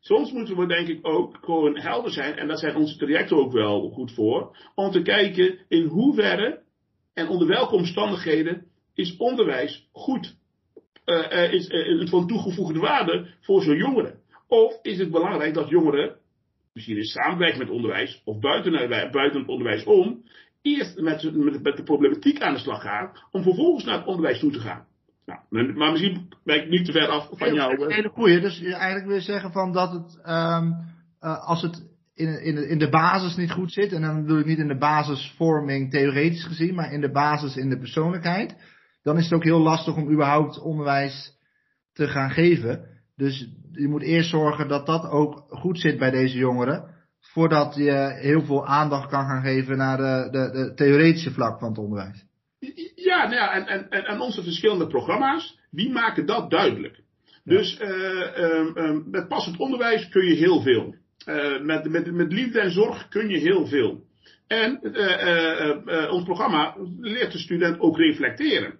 Soms 0.00 0.32
moeten 0.32 0.56
we 0.56 0.66
denk 0.66 0.88
ik 0.88 1.06
ook 1.06 1.38
gewoon 1.40 1.78
helder 1.78 2.12
zijn. 2.12 2.36
En 2.36 2.46
daar 2.48 2.58
zijn 2.58 2.76
onze 2.76 2.96
trajecten 2.96 3.36
ook 3.36 3.52
wel 3.52 3.90
goed 3.90 4.12
voor. 4.12 4.56
Om 4.74 4.90
te 4.90 5.02
kijken 5.02 5.58
in 5.68 5.86
hoeverre 5.86 6.62
en 7.14 7.28
onder 7.28 7.48
welke 7.48 7.74
omstandigheden 7.74 8.66
is 8.94 9.16
onderwijs 9.16 9.88
goed. 9.92 10.36
Uh, 11.06 11.52
is 11.52 11.68
uh, 11.68 12.06
van 12.08 12.26
toegevoegde 12.26 12.78
waarde 12.78 13.34
voor 13.40 13.62
zo'n 13.62 13.76
jongeren. 13.76 14.18
Of 14.48 14.78
is 14.82 14.98
het 14.98 15.10
belangrijk 15.10 15.54
dat 15.54 15.68
jongeren, 15.68 16.16
misschien 16.72 16.96
in 16.96 17.04
samenwerking 17.04 17.62
met 17.62 17.70
onderwijs 17.70 18.22
of 18.24 18.38
buiten, 18.38 18.88
buiten 18.88 19.40
het 19.40 19.48
onderwijs 19.48 19.84
om, 19.84 20.24
eerst 20.62 21.00
met, 21.00 21.36
met, 21.36 21.62
met, 21.62 21.76
de 21.76 21.82
problematiek 21.82 22.40
aan 22.40 22.52
de 22.52 22.58
slag 22.58 22.82
gaan, 22.82 23.10
om 23.30 23.42
vervolgens 23.42 23.84
naar 23.84 23.98
het 23.98 24.06
onderwijs 24.06 24.38
toe 24.38 24.52
te 24.52 24.60
gaan. 24.60 24.84
Nou, 25.26 25.72
maar 25.74 25.90
misschien 25.90 26.28
ben 26.44 26.62
ik 26.62 26.68
niet 26.68 26.84
te 26.84 26.92
ver 26.92 27.08
af 27.08 27.28
van 27.32 27.54
jou. 27.54 27.84
Een 27.84 27.92
hele 27.92 28.08
goeie. 28.08 28.40
Dus 28.40 28.62
eigenlijk 28.62 29.06
wil 29.06 29.14
je 29.14 29.20
zeggen 29.20 29.52
van 29.52 29.72
dat 29.72 29.92
het, 29.92 30.18
um, 30.26 30.76
uh, 31.20 31.46
als 31.46 31.62
het 31.62 31.90
in, 32.14 32.42
in, 32.42 32.68
in 32.68 32.78
de 32.78 32.88
basis 32.88 33.36
niet 33.36 33.50
goed 33.50 33.72
zit, 33.72 33.92
en 33.92 34.00
dan 34.02 34.22
bedoel 34.22 34.38
ik 34.38 34.46
niet 34.46 34.58
in 34.58 34.68
de 34.68 34.78
basisvorming 34.78 35.90
theoretisch 35.90 36.44
gezien, 36.44 36.74
maar 36.74 36.92
in 36.92 37.00
de 37.00 37.10
basis 37.10 37.56
in 37.56 37.68
de 37.68 37.78
persoonlijkheid, 37.78 38.56
dan 39.02 39.18
is 39.18 39.24
het 39.24 39.32
ook 39.32 39.44
heel 39.44 39.60
lastig 39.60 39.96
om 39.96 40.10
überhaupt 40.10 40.60
onderwijs 40.60 41.38
te 41.92 42.08
gaan 42.08 42.30
geven. 42.30 42.84
Dus 43.16 43.48
je 43.72 43.88
moet 43.88 44.02
eerst 44.02 44.30
zorgen 44.30 44.68
dat 44.68 44.86
dat 44.86 45.08
ook 45.08 45.44
goed 45.48 45.80
zit 45.80 45.98
bij 45.98 46.10
deze 46.10 46.38
jongeren 46.38 46.91
voordat 47.22 47.74
je 47.74 48.18
heel 48.20 48.44
veel 48.44 48.66
aandacht 48.66 49.08
kan 49.08 49.24
gaan 49.24 49.42
geven 49.42 49.76
naar 49.76 49.96
de, 49.96 50.28
de, 50.30 50.50
de 50.50 50.74
theoretische 50.74 51.30
vlak 51.30 51.58
van 51.58 51.68
het 51.68 51.78
onderwijs. 51.78 52.24
Ja, 52.94 53.22
nou 53.22 53.34
ja 53.34 53.52
en, 53.52 53.88
en, 53.90 54.04
en 54.06 54.20
onze 54.20 54.42
verschillende 54.42 54.86
programma's, 54.86 55.58
die 55.70 55.90
maken 55.90 56.26
dat 56.26 56.50
duidelijk. 56.50 57.00
Dus 57.44 57.80
uh, 57.80 58.96
met 59.04 59.28
passend 59.28 59.56
onderwijs 59.56 60.08
kun 60.08 60.24
je 60.24 60.34
heel 60.34 60.62
veel. 60.62 60.94
Uh, 61.26 61.60
met, 61.60 61.88
met, 61.88 62.12
met 62.12 62.32
liefde 62.32 62.60
en 62.60 62.70
zorg 62.70 63.08
kun 63.08 63.28
je 63.28 63.38
heel 63.38 63.66
veel. 63.66 64.04
En 64.46 64.80
ons 66.10 66.24
programma 66.24 66.76
leert 67.00 67.32
de 67.32 67.38
student 67.38 67.80
ook 67.80 67.96
reflecteren. 67.96 68.78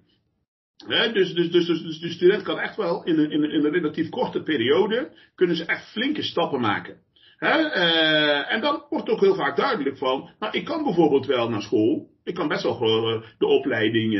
dus, 1.12 1.34
dus, 1.34 1.50
dus, 1.50 1.66
dus, 1.66 2.00
de 2.00 2.10
student 2.10 2.42
kan 2.42 2.58
echt 2.58 2.76
wel 2.76 3.04
in 3.04 3.18
een, 3.18 3.30
in, 3.30 3.42
een, 3.42 3.50
in 3.50 3.64
een 3.64 3.72
relatief 3.72 4.08
korte 4.08 4.42
periode, 4.42 5.12
kunnen 5.34 5.56
ze 5.56 5.64
echt 5.64 5.90
flinke 5.90 6.22
stappen 6.22 6.60
maken. 6.60 6.96
Uh, 7.42 8.52
en 8.52 8.60
dan 8.60 8.84
wordt 8.90 9.08
ook 9.08 9.20
heel 9.20 9.34
vaak 9.34 9.56
duidelijk 9.56 9.98
van, 9.98 10.30
nou 10.38 10.58
ik 10.58 10.64
kan 10.64 10.82
bijvoorbeeld 10.82 11.26
wel 11.26 11.48
naar 11.48 11.62
school, 11.62 12.08
ik 12.24 12.34
kan 12.34 12.48
best 12.48 12.62
wel 12.62 13.14
uh, 13.14 13.22
de 13.38 13.46
opleiding 13.46 14.12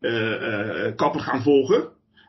uh, 0.00 0.96
kapper 0.96 1.20
gaan 1.20 1.42
volgen. 1.42 1.88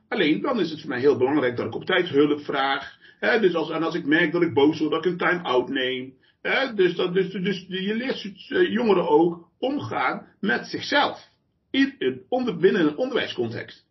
Alleen 0.10 0.42
dan 0.42 0.60
is 0.60 0.70
het 0.72 0.80
voor 0.80 0.90
mij 0.90 1.00
heel 1.00 1.18
belangrijk 1.18 1.58
dat 1.58 1.66
ik 1.66 1.76
op 1.76 1.86
tijd 1.86 2.10
hulp 2.10 2.42
vraag. 2.42 2.98
Hè, 3.20 3.40
dus 3.40 3.56
als, 3.56 3.70
en 3.70 3.84
als 3.84 3.96
ik 3.96 4.06
merk 4.06 4.32
dat 4.32 4.42
ik 4.42 4.54
boos 4.54 4.80
word, 4.80 4.92
dat 4.92 5.06
ik 5.06 5.12
een 5.12 5.18
time-out 5.18 5.70
neem. 5.70 6.14
Hè, 6.42 6.74
dus, 6.74 6.96
dat, 6.96 7.14
dus, 7.14 7.32
dus 7.32 7.66
je 7.68 7.96
leert 7.96 8.32
jongeren 8.48 9.10
ook 9.10 9.50
omgaan 9.60 10.28
met 10.40 10.68
zichzelf. 10.68 11.28
In, 11.72 12.22
onder, 12.30 12.58
binnen 12.58 12.82
een 12.82 12.98
onderwijscontext. 12.98 13.86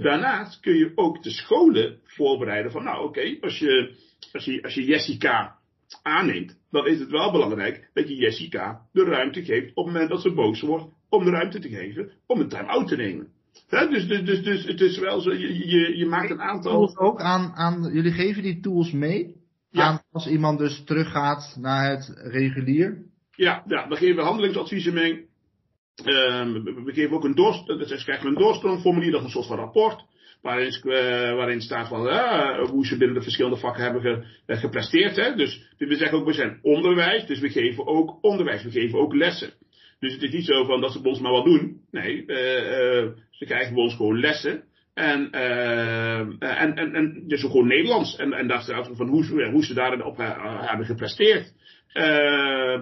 Daarnaast 0.00 0.60
kun 0.60 0.74
je 0.74 0.92
ook 0.94 1.22
de 1.22 1.30
scholen 1.30 1.98
voorbereiden 2.04 2.72
van, 2.72 2.84
nou 2.84 2.98
oké, 2.98 3.06
okay, 3.06 3.38
als, 3.40 3.58
je, 3.58 3.94
als, 4.32 4.44
je, 4.44 4.62
als 4.62 4.74
je 4.74 4.84
Jessica 4.84 5.58
aanneemt, 6.02 6.58
dan 6.70 6.86
is 6.86 6.98
het 6.98 7.10
wel 7.10 7.32
belangrijk 7.32 7.90
dat 7.94 8.08
je 8.08 8.14
Jessica 8.14 8.86
de 8.92 9.04
ruimte 9.04 9.44
geeft 9.44 9.70
op 9.74 9.84
het 9.84 9.92
moment 9.92 10.10
dat 10.10 10.22
ze 10.22 10.32
boos 10.32 10.60
wordt, 10.60 10.84
om 11.08 11.24
de 11.24 11.30
ruimte 11.30 11.58
te 11.58 11.68
geven 11.68 12.12
om 12.26 12.40
een 12.40 12.48
time-out 12.48 12.88
te 12.88 12.96
nemen. 12.96 13.28
dus, 13.68 14.06
dus, 14.06 14.24
dus, 14.24 14.42
dus 14.42 14.64
het 14.64 14.80
is 14.80 14.98
wel 14.98 15.20
zo, 15.20 15.32
je, 15.32 15.68
je, 15.68 15.96
je 15.96 16.06
maakt 16.06 16.30
een 16.30 16.40
aantal. 16.40 16.72
Tools 16.72 16.96
ook 16.96 17.20
aan, 17.20 17.52
aan, 17.54 17.90
jullie 17.92 18.12
geven 18.12 18.42
die 18.42 18.60
tools 18.60 18.92
mee? 18.92 19.38
Ja. 19.70 19.82
Aan 19.82 20.02
als 20.12 20.26
iemand 20.26 20.58
dus 20.58 20.84
teruggaat 20.84 21.56
naar 21.60 21.90
het 21.90 22.12
regulier? 22.16 23.04
Ja, 23.30 23.64
ja 23.66 23.88
we 23.88 23.96
geven 23.96 24.22
handelingsadviezen 24.22 24.94
mee. 24.94 25.28
Uh, 26.04 26.52
we 26.84 26.92
geven 26.92 27.16
ook 27.16 27.24
een 27.24 27.34
doorst, 27.34 27.66
dus 27.66 28.04
krijgen 28.04 28.26
een 28.26 28.34
doorstroomformulier, 28.34 29.10
dat 29.10 29.20
is 29.20 29.26
een 29.26 29.32
soort 29.32 29.46
van 29.46 29.56
rapport 29.56 30.04
waarin, 30.42 30.80
uh, 30.84 30.92
waarin 31.34 31.60
staat 31.60 31.88
van, 31.88 32.06
uh, 32.06 32.68
hoe 32.68 32.86
ze 32.86 32.96
binnen 32.96 33.16
de 33.16 33.22
verschillende 33.22 33.56
vakken 33.56 33.82
hebben 33.82 34.02
ge, 34.02 34.24
uh, 34.46 34.56
gepresteerd. 34.56 35.16
Hè? 35.16 35.34
Dus 35.34 35.72
we 35.78 35.96
zeggen 35.96 36.18
ook, 36.18 36.26
we 36.26 36.32
zijn 36.32 36.58
onderwijs, 36.62 37.26
dus 37.26 37.40
we 37.40 37.48
geven 37.48 37.86
ook 37.86 38.18
onderwijs, 38.20 38.62
we 38.62 38.70
geven 38.70 38.98
ook 38.98 39.14
lessen. 39.14 39.52
Dus 39.98 40.12
het 40.12 40.22
is 40.22 40.32
niet 40.32 40.44
zo 40.44 40.64
van 40.64 40.80
dat 40.80 40.92
ze 40.92 41.00
bij 41.00 41.10
ons 41.10 41.20
maar 41.20 41.32
wat 41.32 41.44
doen. 41.44 41.80
Nee, 41.90 42.24
ze 43.30 43.44
krijgen 43.44 43.74
bij 43.74 43.82
ons 43.82 43.94
gewoon 43.94 44.20
lessen. 44.20 44.62
En, 44.94 45.30
en, 45.30 46.74
en, 46.74 46.94
en 46.94 47.24
dus 47.26 47.40
gewoon 47.40 47.66
Nederlands. 47.66 48.16
En, 48.16 48.32
en 48.32 48.48
daar 48.48 48.62
staat 48.62 48.90
van 48.92 49.08
hoe, 49.08 49.44
hoe 49.50 49.64
ze 49.64 49.74
daarin 49.74 50.04
op 50.04 50.16
hebben 50.16 50.86
gepresteerd. 50.86 51.52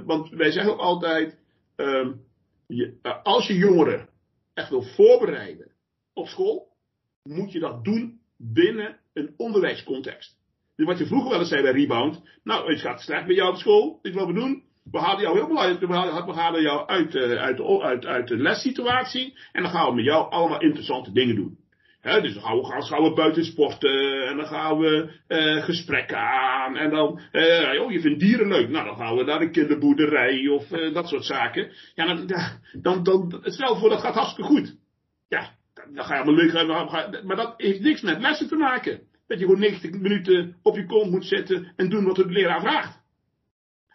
want 0.04 0.30
wij 0.30 0.50
zeggen 0.50 0.72
ook 0.72 0.80
altijd, 0.80 1.38
ehm, 1.76 2.12
je, 2.66 2.98
als 3.22 3.46
je 3.46 3.54
jongeren 3.54 4.08
echt 4.54 4.70
wil 4.70 4.82
voorbereiden 4.82 5.70
op 6.14 6.26
school, 6.26 6.67
moet 7.28 7.52
je 7.52 7.58
dat 7.58 7.84
doen 7.84 8.20
binnen 8.36 8.96
een 9.12 9.34
onderwijscontext. 9.36 10.36
Dus 10.76 10.86
wat 10.86 10.98
je 10.98 11.06
vroeger 11.06 11.30
wel 11.30 11.38
eens 11.38 11.48
zei 11.48 11.62
bij 11.62 11.72
Rebound. 11.72 12.22
Nou, 12.44 12.70
het 12.72 12.80
gaat 12.80 13.00
slecht 13.00 13.26
bij 13.26 13.34
jou 13.34 13.50
op 13.50 13.56
school. 13.56 13.98
Dit 14.02 14.14
wat 14.14 14.26
we 14.26 14.32
doen. 14.32 14.62
We 14.90 14.98
halen 14.98 15.22
jou 15.22 15.36
heel 15.36 15.46
belangrijk. 15.46 16.26
We 16.26 16.32
halen 16.32 16.62
jou 16.62 16.88
uit, 16.88 17.14
uh, 17.14 17.22
uit, 17.22 17.60
uit, 17.60 18.06
uit 18.06 18.28
de 18.28 18.36
lessituatie. 18.36 19.38
En 19.52 19.62
dan 19.62 19.70
gaan 19.70 19.88
we 19.88 19.94
met 19.94 20.04
jou 20.04 20.30
allemaal 20.30 20.60
interessante 20.60 21.12
dingen 21.12 21.34
doen. 21.34 21.58
Dus 22.02 22.34
dan 22.34 22.42
gaan 22.42 22.56
we, 22.56 22.82
gaan, 22.82 23.02
we 23.02 23.12
buiten 23.12 23.44
sporten. 23.44 24.26
En 24.28 24.36
dan 24.36 24.46
gaan 24.46 24.78
we 24.78 25.10
uh, 25.28 25.64
gesprekken 25.64 26.18
aan. 26.18 26.76
En 26.76 26.90
dan, 26.90 27.20
uh, 27.32 27.82
oh, 27.82 27.92
je 27.92 28.00
vindt 28.00 28.20
dieren 28.20 28.48
leuk. 28.48 28.68
Nou, 28.68 28.84
dan 28.84 28.96
gaan 28.96 29.16
we 29.16 29.24
naar 29.24 29.38
de 29.38 29.50
kinderboerderij 29.50 30.48
of 30.48 30.66
dat 30.68 31.08
soort 31.08 31.24
zaken. 31.24 31.72
Ja, 31.94 32.14
dan, 32.14 32.26
dan, 32.72 33.02
dan, 33.02 33.40
stel 33.42 33.76
voor 33.76 33.88
dat 33.88 34.00
gaat 34.00 34.14
hartstikke 34.14 34.50
goed. 34.50 34.76
Ja, 35.28 35.57
dan 35.94 36.04
ga 36.04 36.14
je 36.14 36.22
allemaal 36.22 36.44
leuk 36.44 36.52
hebben. 36.52 37.26
Maar 37.26 37.36
dat 37.36 37.54
heeft 37.56 37.80
niks 37.80 38.00
met 38.00 38.20
lessen 38.20 38.48
te 38.48 38.56
maken. 38.56 39.00
Dat 39.26 39.38
je 39.38 39.44
gewoon 39.44 39.60
90 39.60 39.90
minuten 39.90 40.56
op 40.62 40.76
je 40.76 40.86
kont 40.86 41.10
moet 41.10 41.24
zitten 41.24 41.72
en 41.76 41.88
doen 41.88 42.04
wat 42.04 42.16
de 42.16 42.26
leraar 42.26 42.60
vraagt. 42.60 42.98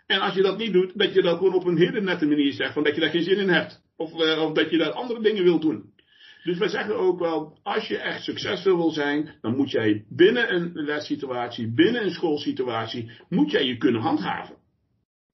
En 0.05 0.19
als 0.19 0.33
je 0.33 0.41
dat 0.41 0.57
niet 0.57 0.73
doet, 0.73 0.91
dat 0.95 1.13
je 1.13 1.21
dat 1.21 1.37
gewoon 1.37 1.53
op 1.53 1.65
een 1.65 1.77
hele 1.77 2.01
nette 2.01 2.25
manier 2.25 2.53
zegt, 2.53 2.73
van 2.73 2.83
dat 2.83 2.95
je 2.95 3.01
daar 3.01 3.09
geen 3.09 3.23
zin 3.23 3.37
in 3.37 3.49
hebt. 3.49 3.81
Of, 3.95 4.13
uh, 4.13 4.41
of 4.41 4.53
dat 4.53 4.69
je 4.69 4.77
daar 4.77 4.91
andere 4.91 5.21
dingen 5.21 5.43
wilt 5.43 5.61
doen. 5.61 5.91
Dus 6.43 6.57
wij 6.57 6.67
zeggen 6.67 6.97
ook 6.97 7.19
wel, 7.19 7.57
als 7.63 7.87
je 7.87 7.97
echt 7.97 8.23
succesvol 8.23 8.77
wil 8.77 8.91
zijn, 8.91 9.37
dan 9.41 9.55
moet 9.55 9.71
jij 9.71 10.05
binnen 10.09 10.53
een 10.53 10.71
lessituatie, 10.73 11.73
binnen 11.73 12.03
een 12.03 12.11
schoolsituatie, 12.11 13.11
moet 13.29 13.51
jij 13.51 13.65
je 13.65 13.77
kunnen 13.77 14.01
handhaven. 14.01 14.55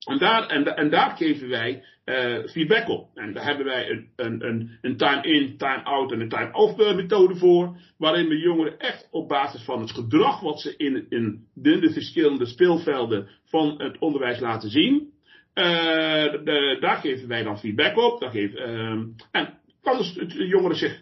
En 0.10 0.18
daar, 0.18 0.48
en, 0.48 0.90
daar 0.90 1.18
geven 1.18 1.50
wij 1.50 1.84
uh, 2.06 2.48
feedback 2.48 2.90
op. 2.90 3.10
En 3.16 3.34
daar 3.34 3.46
hebben 3.46 3.66
wij 3.66 3.90
een, 3.90 4.10
een, 4.16 4.78
een, 4.82 4.98
time-in, 4.98 5.58
time-out 5.58 6.12
en 6.12 6.20
een 6.20 6.30
time-off 6.30 6.78
methode 6.78 7.36
voor. 7.36 7.78
Waarin 7.98 8.28
we 8.28 8.38
jongeren 8.38 8.80
echt 8.80 9.08
op 9.12 9.28
basis 9.28 9.64
van 9.64 9.82
het 9.82 9.92
gedrag 9.92 10.40
wat 10.40 10.62
ze 10.62 10.74
in, 10.78 11.06
in 11.10 11.48
de, 11.54 11.92
verschillende 11.94 12.46
speelvelden 12.46 13.30
van 13.46 13.82
het 13.82 13.98
onderwijs 13.98 14.40
laten 14.40 14.70
zien. 14.70 15.14
De, 15.54 16.78
daar 16.80 16.98
geven 16.98 17.28
wij 17.28 17.44
dan 17.44 17.60
feedback 17.60 17.98
op. 17.98 18.22
En 18.22 19.60
kan 19.82 19.98
de 19.98 20.48
jongeren 20.48 20.78
zich 20.78 21.02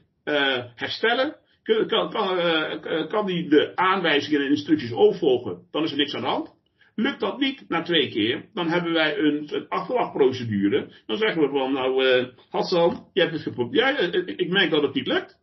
herstellen? 0.76 1.36
Kan, 1.64 1.88
kan, 1.88 2.10
kan, 2.10 3.08
kan 3.08 3.26
die 3.26 3.50
de 3.50 3.72
aanwijzingen 3.76 4.42
en 4.42 4.50
instructies 4.50 4.92
opvolgen? 4.92 5.68
Dan 5.72 5.84
is 5.84 5.92
er 5.92 5.98
niks 5.98 6.14
aan 6.14 6.22
de 6.22 6.28
hand. 6.28 6.57
Lukt 7.00 7.20
dat 7.20 7.40
niet 7.40 7.66
na 7.68 7.82
twee 7.82 8.10
keer, 8.10 8.46
dan 8.54 8.70
hebben 8.70 8.94
wij 8.94 9.18
een, 9.18 9.50
een. 9.52 10.92
Dan 11.06 11.18
zeggen 11.18 11.42
we 11.42 11.50
van, 11.50 11.74
nou 11.74 12.06
uh, 12.06 12.26
Hassan, 12.50 13.08
je 13.14 13.22
hebt 13.22 13.34
het 13.34 13.42
geprobeerd. 13.42 14.00
Ja, 14.00 14.10
eh, 14.12 14.24
ik 14.26 14.50
merk 14.50 14.70
dat 14.70 14.82
het 14.82 14.94
niet 14.94 15.08
lukt. 15.08 15.38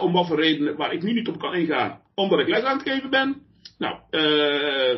Om 0.00 0.12
wat 0.12 0.26
voor 0.26 0.40
redenen 0.40 0.76
waar 0.76 0.92
ik 0.92 1.02
nu 1.02 1.12
niet 1.12 1.28
op 1.28 1.38
kan 1.38 1.54
ingaan, 1.54 2.00
omdat 2.14 2.40
ik 2.40 2.48
les 2.48 2.62
aan 2.62 2.78
het 2.78 2.88
geven 2.88 3.10
ben. 3.10 3.42
Nou, 3.78 3.98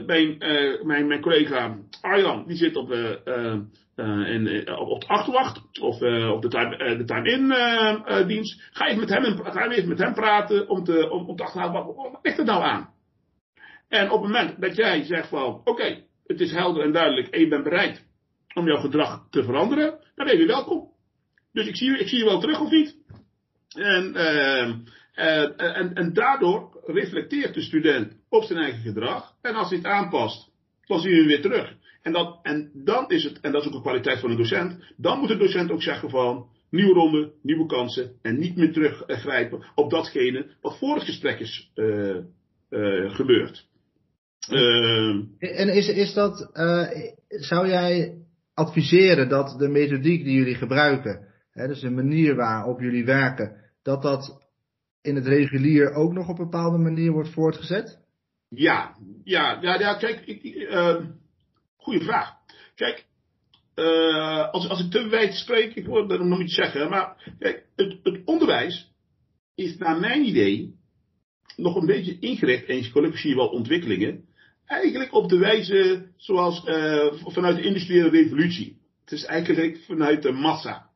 mijn, 0.06 1.06
mijn, 1.06 1.20
collega 1.20 1.78
Arjan, 2.00 2.44
die 2.46 2.56
zit 2.56 2.76
op, 2.76 2.92
in, 2.92 4.68
op 4.78 5.00
de 5.00 5.06
achterwacht 5.06 5.80
of 5.80 6.02
op 6.32 6.42
de 6.42 6.48
time, 6.48 6.96
de 6.96 7.04
time-in 7.04 8.26
dienst. 8.26 8.68
Ga 8.72 8.86
even 8.86 9.00
met 9.00 9.08
hem, 9.08 9.70
even 9.70 9.88
met 9.88 9.98
hem 9.98 10.14
praten 10.14 10.68
om 10.68 10.84
te, 10.84 11.10
om, 11.10 11.28
om 11.28 11.36
te 11.36 11.42
achterhalen, 11.42 11.84
wat, 11.84 11.96
wat 11.96 12.18
ligt 12.22 12.38
er 12.38 12.44
nou 12.44 12.62
aan? 12.62 12.96
En 13.88 14.10
op 14.10 14.22
het 14.22 14.32
moment 14.32 14.60
dat 14.60 14.76
jij 14.76 15.04
zegt 15.04 15.28
van, 15.28 15.60
oké, 15.64 16.04
het 16.26 16.40
is 16.40 16.52
helder 16.52 16.82
en 16.82 16.92
duidelijk 16.92 17.28
en 17.28 17.40
je 17.40 17.48
bent 17.48 17.64
bereid 17.64 18.06
om 18.54 18.66
jouw 18.66 18.80
gedrag 18.80 19.26
te 19.30 19.44
veranderen, 19.44 19.98
dan 20.14 20.26
ben 20.26 20.38
je 20.38 20.46
welkom. 20.46 20.90
Dus 21.52 21.66
ik 21.66 21.76
zie, 21.76 21.98
ik 21.98 22.08
zie 22.08 22.18
je 22.18 22.24
wel 22.24 22.40
terug 22.40 22.60
of 22.60 22.70
niet. 22.70 22.96
En, 23.68 24.12
uh, 24.16 24.68
uh, 25.16 25.76
en, 25.76 25.94
en 25.94 26.12
daardoor 26.12 26.82
reflecteert 26.86 27.54
de 27.54 27.62
student 27.62 28.12
op 28.28 28.44
zijn 28.44 28.58
eigen 28.58 28.80
gedrag. 28.80 29.34
En 29.42 29.54
als 29.54 29.68
hij 29.68 29.78
het 29.78 29.86
aanpast, 29.86 30.50
dan 30.86 31.00
zie 31.00 31.10
je 31.10 31.16
hem 31.16 31.26
weer 31.26 31.42
terug. 31.42 31.76
En, 32.02 32.12
dat, 32.12 32.38
en 32.42 32.70
dan 32.74 33.08
is 33.08 33.24
het, 33.24 33.40
en 33.40 33.52
dat 33.52 33.62
is 33.62 33.68
ook 33.68 33.74
een 33.74 33.80
kwaliteit 33.80 34.20
van 34.20 34.30
een 34.30 34.36
docent, 34.36 34.92
dan 34.96 35.18
moet 35.18 35.28
de 35.28 35.36
docent 35.36 35.70
ook 35.70 35.82
zeggen 35.82 36.10
van, 36.10 36.46
nieuwe 36.70 36.94
ronde, 36.94 37.32
nieuwe 37.42 37.66
kansen. 37.66 38.18
En 38.22 38.38
niet 38.38 38.56
meer 38.56 38.72
teruggrijpen 38.72 39.64
op 39.74 39.90
datgene 39.90 40.46
wat 40.60 40.78
voor 40.78 40.94
het 40.94 41.04
gesprek 41.04 41.38
is 41.40 41.70
uh, 41.74 42.16
gebeurd. 43.10 43.67
Uh, 44.50 45.24
en 45.38 45.68
is, 45.74 45.88
is 45.88 46.12
dat, 46.14 46.50
uh, 46.54 46.88
zou 47.28 47.68
jij 47.68 48.14
adviseren 48.54 49.28
dat 49.28 49.58
de 49.58 49.68
methodiek 49.68 50.24
die 50.24 50.36
jullie 50.36 50.54
gebruiken, 50.54 51.26
hè, 51.50 51.66
dus 51.66 51.80
de 51.80 51.90
manier 51.90 52.34
waarop 52.34 52.80
jullie 52.80 53.04
werken, 53.04 53.56
dat 53.82 54.02
dat 54.02 54.46
in 55.02 55.14
het 55.14 55.26
regulier 55.26 55.92
ook 55.92 56.12
nog 56.12 56.28
op 56.28 56.38
een 56.38 56.44
bepaalde 56.44 56.78
manier 56.78 57.12
wordt 57.12 57.32
voortgezet? 57.32 57.98
Ja, 58.48 58.96
ja, 59.24 59.58
ja, 59.60 59.78
ja 59.78 59.94
kijk, 59.94 60.20
ik, 60.26 60.44
uh, 60.44 60.96
goede 61.76 62.04
vraag. 62.04 62.32
Kijk, 62.74 63.06
uh, 63.74 64.50
als, 64.50 64.68
als 64.68 64.84
ik 64.84 64.90
te 64.90 65.08
wijd 65.08 65.34
spreek, 65.34 65.74
ik 65.74 65.86
wil 65.86 66.06
dat 66.06 66.20
nog 66.20 66.38
niet 66.38 66.52
zeggen, 66.52 66.90
maar 66.90 67.34
kijk, 67.38 67.66
het, 67.76 67.98
het 68.02 68.24
onderwijs 68.24 68.92
is 69.54 69.76
naar 69.76 70.00
mijn 70.00 70.24
idee 70.24 70.76
nog 71.56 71.76
een 71.76 71.86
beetje 71.86 72.18
ingericht, 72.18 72.64
en 72.64 72.82
gelukkig 72.82 73.20
zie 73.20 73.30
je 73.30 73.36
wel 73.36 73.48
ontwikkelingen, 73.48 74.27
eigenlijk 74.68 75.14
op 75.14 75.28
de 75.28 75.38
wijze 75.38 76.06
zoals 76.16 76.64
uh, 76.66 77.12
vanuit 77.24 77.56
de 77.56 77.62
industriële 77.62 78.08
revolutie. 78.08 78.76
Het 79.00 79.12
is 79.12 79.24
eigenlijk 79.24 79.78
vanuit 79.78 80.22
de 80.22 80.32
massa. 80.32 80.90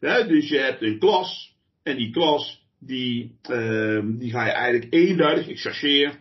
Ja, 0.00 0.22
dus 0.22 0.48
je 0.48 0.58
hebt 0.58 0.82
een 0.82 0.98
klas, 0.98 1.56
en 1.82 1.96
die 1.96 2.10
klas, 2.10 2.66
die, 2.78 3.38
uh, 3.50 4.00
die 4.04 4.30
ga 4.30 4.44
je 4.44 4.52
eigenlijk 4.52 4.94
eenduidig, 4.94 5.48
ik 5.48 5.58
chargeer, 5.58 6.18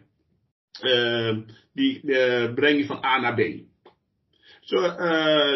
uh, 0.82 1.38
die 1.74 2.02
uh, 2.04 2.54
breng 2.54 2.80
je 2.80 2.86
van 2.86 3.06
A 3.06 3.20
naar 3.20 3.36
B. 3.36 3.66
Zo, 4.62 4.82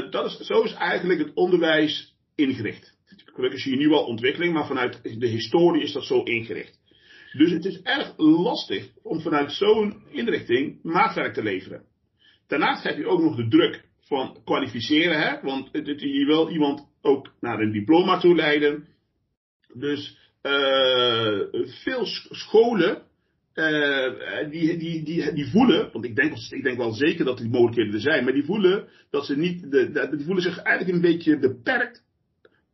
dat 0.10 0.25
is, 0.25 0.38
zo 0.48 0.62
is 0.62 0.74
eigenlijk 0.74 1.20
het 1.20 1.34
onderwijs 1.34 2.15
ingericht. 2.36 2.98
Gelukkig 3.25 3.60
zie 3.60 3.72
je 3.72 3.77
nu 3.77 3.88
wel 3.89 4.03
ontwikkeling, 4.03 4.53
maar 4.53 4.68
vanuit 4.68 5.20
de 5.20 5.27
historie 5.27 5.84
is 5.84 5.91
dat 5.91 6.03
zo 6.03 6.24
ingericht. 6.24 6.80
Dus 7.32 7.52
het 7.52 7.66
is 7.66 7.82
erg 7.82 8.14
lastig 8.18 8.90
om 9.04 9.22
vanuit 9.22 9.52
zo'n 9.52 10.04
inrichting 10.10 10.84
maatwerk 10.84 11.34
te 11.34 11.44
leveren. 11.44 11.84
Daarnaast 12.48 12.84
heb 12.84 12.98
je 12.98 13.08
ook 13.08 13.22
nog 13.22 13.36
de 13.36 13.48
druk 13.48 13.84
van 14.00 14.38
kwalificeren, 14.44 15.20
hè? 15.22 15.42
want 15.42 15.70
je 15.72 16.26
wil 16.26 16.50
iemand 16.50 16.88
ook 17.02 17.34
naar 17.40 17.60
een 17.60 17.72
diploma 17.72 18.20
toe 18.20 18.36
leiden. 18.36 18.88
Dus 19.74 20.18
uh, 20.44 21.40
veel 21.84 22.06
scholen 22.30 23.02
uh, 23.54 24.50
die, 24.50 24.78
die, 24.78 25.04
die, 25.04 25.34
die 25.34 25.48
voelen, 25.48 25.90
want 25.92 26.06
ik 26.06 26.16
denk, 26.16 26.34
ik 26.50 26.64
denk 26.64 26.78
wel 26.78 26.94
zeker 26.94 27.26
dat 27.26 27.38
die 27.38 27.50
mogelijkheden 27.50 27.94
er 27.94 28.00
zijn, 28.00 28.24
maar 28.24 28.34
die 28.34 28.46
voelen 28.46 28.88
dat 29.10 29.26
ze 29.26 29.38
niet, 29.38 29.72
de, 29.72 30.08
die 30.16 30.26
voelen 30.26 30.44
zich 30.44 30.58
eigenlijk 30.58 30.96
een 30.96 31.12
beetje 31.12 31.40
beperkt 31.40 32.04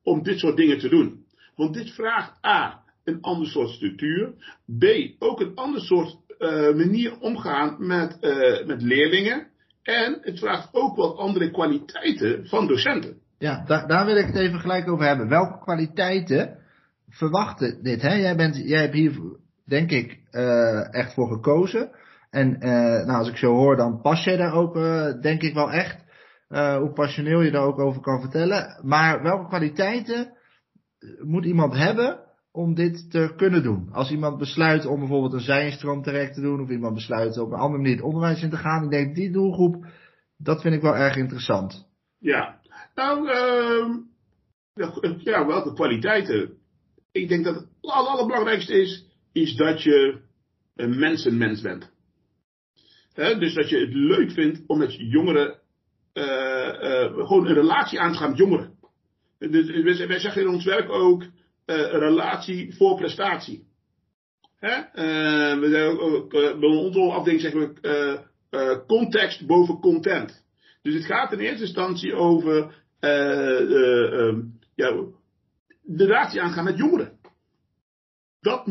om 0.04 0.24
dit 0.24 0.40
soort 0.40 0.58
dingen 0.58 0.78
te 0.78 0.90
doen. 0.90 1.26
Want 1.56 1.74
dit 1.74 1.92
vraagt 1.92 2.46
A, 2.46 2.84
een 3.08 3.22
ander 3.22 3.48
soort 3.48 3.70
structuur. 3.70 4.34
B, 4.78 4.86
ook 5.20 5.40
een 5.40 5.56
ander 5.56 5.82
soort 5.82 6.18
uh, 6.40 6.50
manier 6.76 7.20
omgaan 7.20 7.88
met, 7.88 8.17
uh, 8.22 8.65
met 8.65 8.82
leerlingen. 8.82 9.48
En 9.84 10.17
het 10.22 10.39
vraagt 10.39 10.70
ook 10.72 10.96
wat 10.96 11.17
andere 11.17 11.52
kwaliteiten 11.52 12.48
van 12.48 12.67
docenten. 12.67 13.17
Ja, 13.38 13.63
daar, 13.65 13.88
daar 13.88 14.06
wil 14.06 14.17
ik 14.17 14.26
het 14.26 14.36
even 14.36 14.60
gelijk 14.60 14.89
over 14.89 15.06
hebben. 15.06 15.30
Welke 15.30 15.60
kwaliteiten 15.60 16.58
verwachten 17.10 17.84
dit? 17.84 18.02
Hè? 18.02 18.13
Jij, 18.13 18.36
bent, 18.36 18.56
jij 18.56 18.82
hebt 18.82 18.93
hier, 18.93 19.20
denk 19.65 19.91
ik, 19.91 20.20
uh, 20.32 20.93
echt 20.93 21.13
voor 21.13 21.28
gekozen. 21.28 21.89
En 22.30 22.60
nou, 22.60 23.17
als 23.17 23.30
ik 23.30 23.38
zo 23.38 23.54
hoor, 23.54 23.76
dan 23.76 24.02
pas 24.02 24.24
jij 24.24 24.38
daar 24.38 24.54
ook, 24.54 24.74
denk 25.22 25.41
ik 25.41 25.54
wel 25.54 25.72
echt. 25.72 25.98
hoe 26.50 26.91
passioneel 26.93 27.41
je 27.41 27.52
daar 27.52 27.65
ook 27.65 27.80
over 27.80 28.02
kan 28.02 28.22
vertellen. 28.22 28.80
Maar 28.82 29.24
welke 29.24 29.48
kwaliteiten 29.48 30.38
moet 31.24 31.46
iemand 31.46 31.74
hebben 31.74 32.27
om 32.58 32.74
dit 32.74 33.12
te 33.12 33.34
kunnen 33.36 33.63
doen. 33.63 33.89
Als 33.91 34.12
iemand 34.12 34.38
besluit 34.38 34.86
om 34.86 35.00
bijvoorbeeld 35.00 35.34
een 35.34 35.39
zijinstroom 35.39 36.04
terecht 36.04 36.34
te 36.34 36.41
doen, 36.41 36.62
of 36.62 36.70
iemand 36.70 36.93
besluit 36.93 37.38
op 37.38 37.52
een 37.52 37.58
andere 37.58 37.82
manier 37.82 37.96
het 37.96 38.06
onderwijs 38.06 38.41
in 38.41 38.50
te 38.50 38.58
gaan, 38.58 38.84
ik 38.84 38.89
denk 38.89 39.15
die 39.15 39.32
doelgroep, 39.32 39.86
dat 40.38 40.62
vind 40.62 40.76
ik 40.76 40.82
wel 40.82 40.96
erg 40.96 41.15
interessant. 41.15 41.88
Ja, 42.20 42.60
nou, 42.96 43.28
uh, 43.28 43.96
ja, 45.24 45.46
welke 45.46 45.74
kwaliteiten? 45.74 46.58
Ik 47.12 47.28
denk 47.28 47.43
dat 47.43 47.56
het 47.56 47.67
allerbelangrijkste 47.82 48.82
is, 48.82 49.06
is 49.32 49.56
dat 49.56 49.84
je 49.84 50.22
een 50.76 51.00
mensenmens 51.00 51.62
bent. 51.62 51.91
dus 53.13 53.54
dat 53.54 53.70
je 53.70 53.80
het 53.80 53.93
leuk 53.93 54.32
vindt 54.32 54.63
om 54.67 54.78
met 54.78 54.93
jongeren, 54.93 55.60
uh, 56.13 56.24
uh, 56.24 57.28
gewoon 57.28 57.48
een 57.48 57.54
relatie 57.54 58.00
aan 58.00 58.12
te 58.12 58.17
gaan 58.17 58.30
met 58.30 58.38
jongeren. 58.38 58.76
Dus 59.39 60.06
wij 60.06 60.20
zeggen 60.20 60.41
in 60.41 60.48
ons 60.48 60.65
werk 60.65 60.89
ook, 60.89 61.24
relatie 61.75 62.75
voor 62.75 62.95
prestatie. 62.95 63.65
Hè? 64.60 64.77
Uh, 64.77 65.60
we 65.60 65.69
zijn 65.69 65.99
ook, 65.99 66.34
uh, 66.34 66.60
bij 66.60 66.69
onze 66.69 66.99
afdeling 66.99 67.41
zeggen 67.41 67.73
we 68.49 68.84
context 68.88 69.45
boven 69.45 69.80
content. 69.80 70.45
Dus 70.82 70.93
het 70.93 71.06
gaat 71.06 71.32
in 71.32 71.39
eerste 71.39 71.63
instantie 71.63 72.13
over 72.13 72.58
um, 72.99 74.60
ja, 74.75 74.91
de 75.82 76.06
relatie 76.06 76.41
aangaan 76.41 76.63
met 76.63 76.77
jongeren. 76.77 77.19
Dat, 78.39 78.65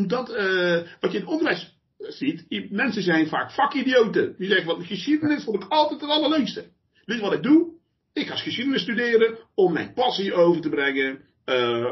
wat 1.01 1.13
je 1.13 1.19
in 1.19 1.21
het 1.21 1.25
onderwijs 1.25 1.79
ziet, 1.99 2.71
mensen 2.71 3.03
zijn 3.03 3.27
vaak 3.27 3.51
vakidioten. 3.51 4.35
Die 4.39 4.49
zeggen, 4.49 4.67
wat 4.67 4.87
geschiedenis 4.87 5.45
vond 5.45 5.63
ik 5.63 5.71
altijd 5.71 6.01
het 6.01 6.11
allerleukste. 6.11 6.65
Is 7.05 7.21
wat 7.21 7.33
ik 7.33 7.43
doe. 7.43 7.75
Ik 8.13 8.27
ga 8.27 8.37
geschiedenis 8.37 8.83
studeren 8.83 9.39
om 9.55 9.73
mijn 9.73 9.93
passie 9.95 10.35
over 10.35 10.61
te 10.61 10.69
brengen 10.69 11.21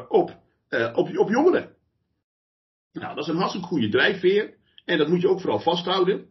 op 0.09 0.43
uh, 0.75 0.91
op, 0.97 1.19
op 1.19 1.29
jongeren. 1.29 1.73
Nou, 2.93 3.15
dat 3.15 3.25
is 3.25 3.31
een 3.31 3.39
hartstikke 3.39 3.67
goede 3.67 3.89
drijfveer. 3.89 4.55
En 4.85 4.99
dat 4.99 5.09
moet 5.09 5.21
je 5.21 5.29
ook 5.29 5.41
vooral 5.41 5.61
vasthouden. 5.61 6.27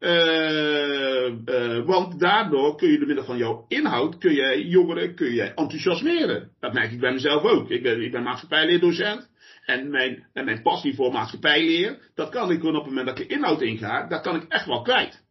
Uh, 0.00 1.84
want 1.84 2.20
daardoor 2.20 2.76
kun 2.76 2.88
je 2.88 2.98
door 2.98 3.06
middel 3.06 3.24
van 3.24 3.36
jouw 3.36 3.64
inhoud, 3.68 4.18
kun 4.18 4.34
jij 4.34 4.62
jongeren 4.62 5.14
kun 5.14 5.32
jij 5.32 5.54
enthousiasmeren. 5.54 6.50
Dat 6.60 6.72
merk 6.72 6.92
ik 6.92 7.00
bij 7.00 7.12
mezelf 7.12 7.42
ook. 7.42 7.70
Ik 7.70 7.82
ben, 7.82 8.02
ik 8.02 8.12
ben 8.12 8.22
maatschappijleerdocent. 8.22 9.30
En 9.64 9.90
mijn, 9.90 10.26
en 10.32 10.44
mijn 10.44 10.62
passie 10.62 10.94
voor 10.94 11.12
maatschappijleer, 11.12 11.98
dat 12.14 12.28
kan 12.28 12.50
ik 12.50 12.64
op 12.64 12.74
het 12.74 12.86
moment 12.86 13.06
dat 13.06 13.18
ik 13.18 13.30
inhoud 13.30 13.62
inga, 13.62 14.06
dat 14.08 14.22
kan 14.22 14.36
ik 14.36 14.44
echt 14.48 14.66
wel 14.66 14.82
kwijt. 14.82 15.24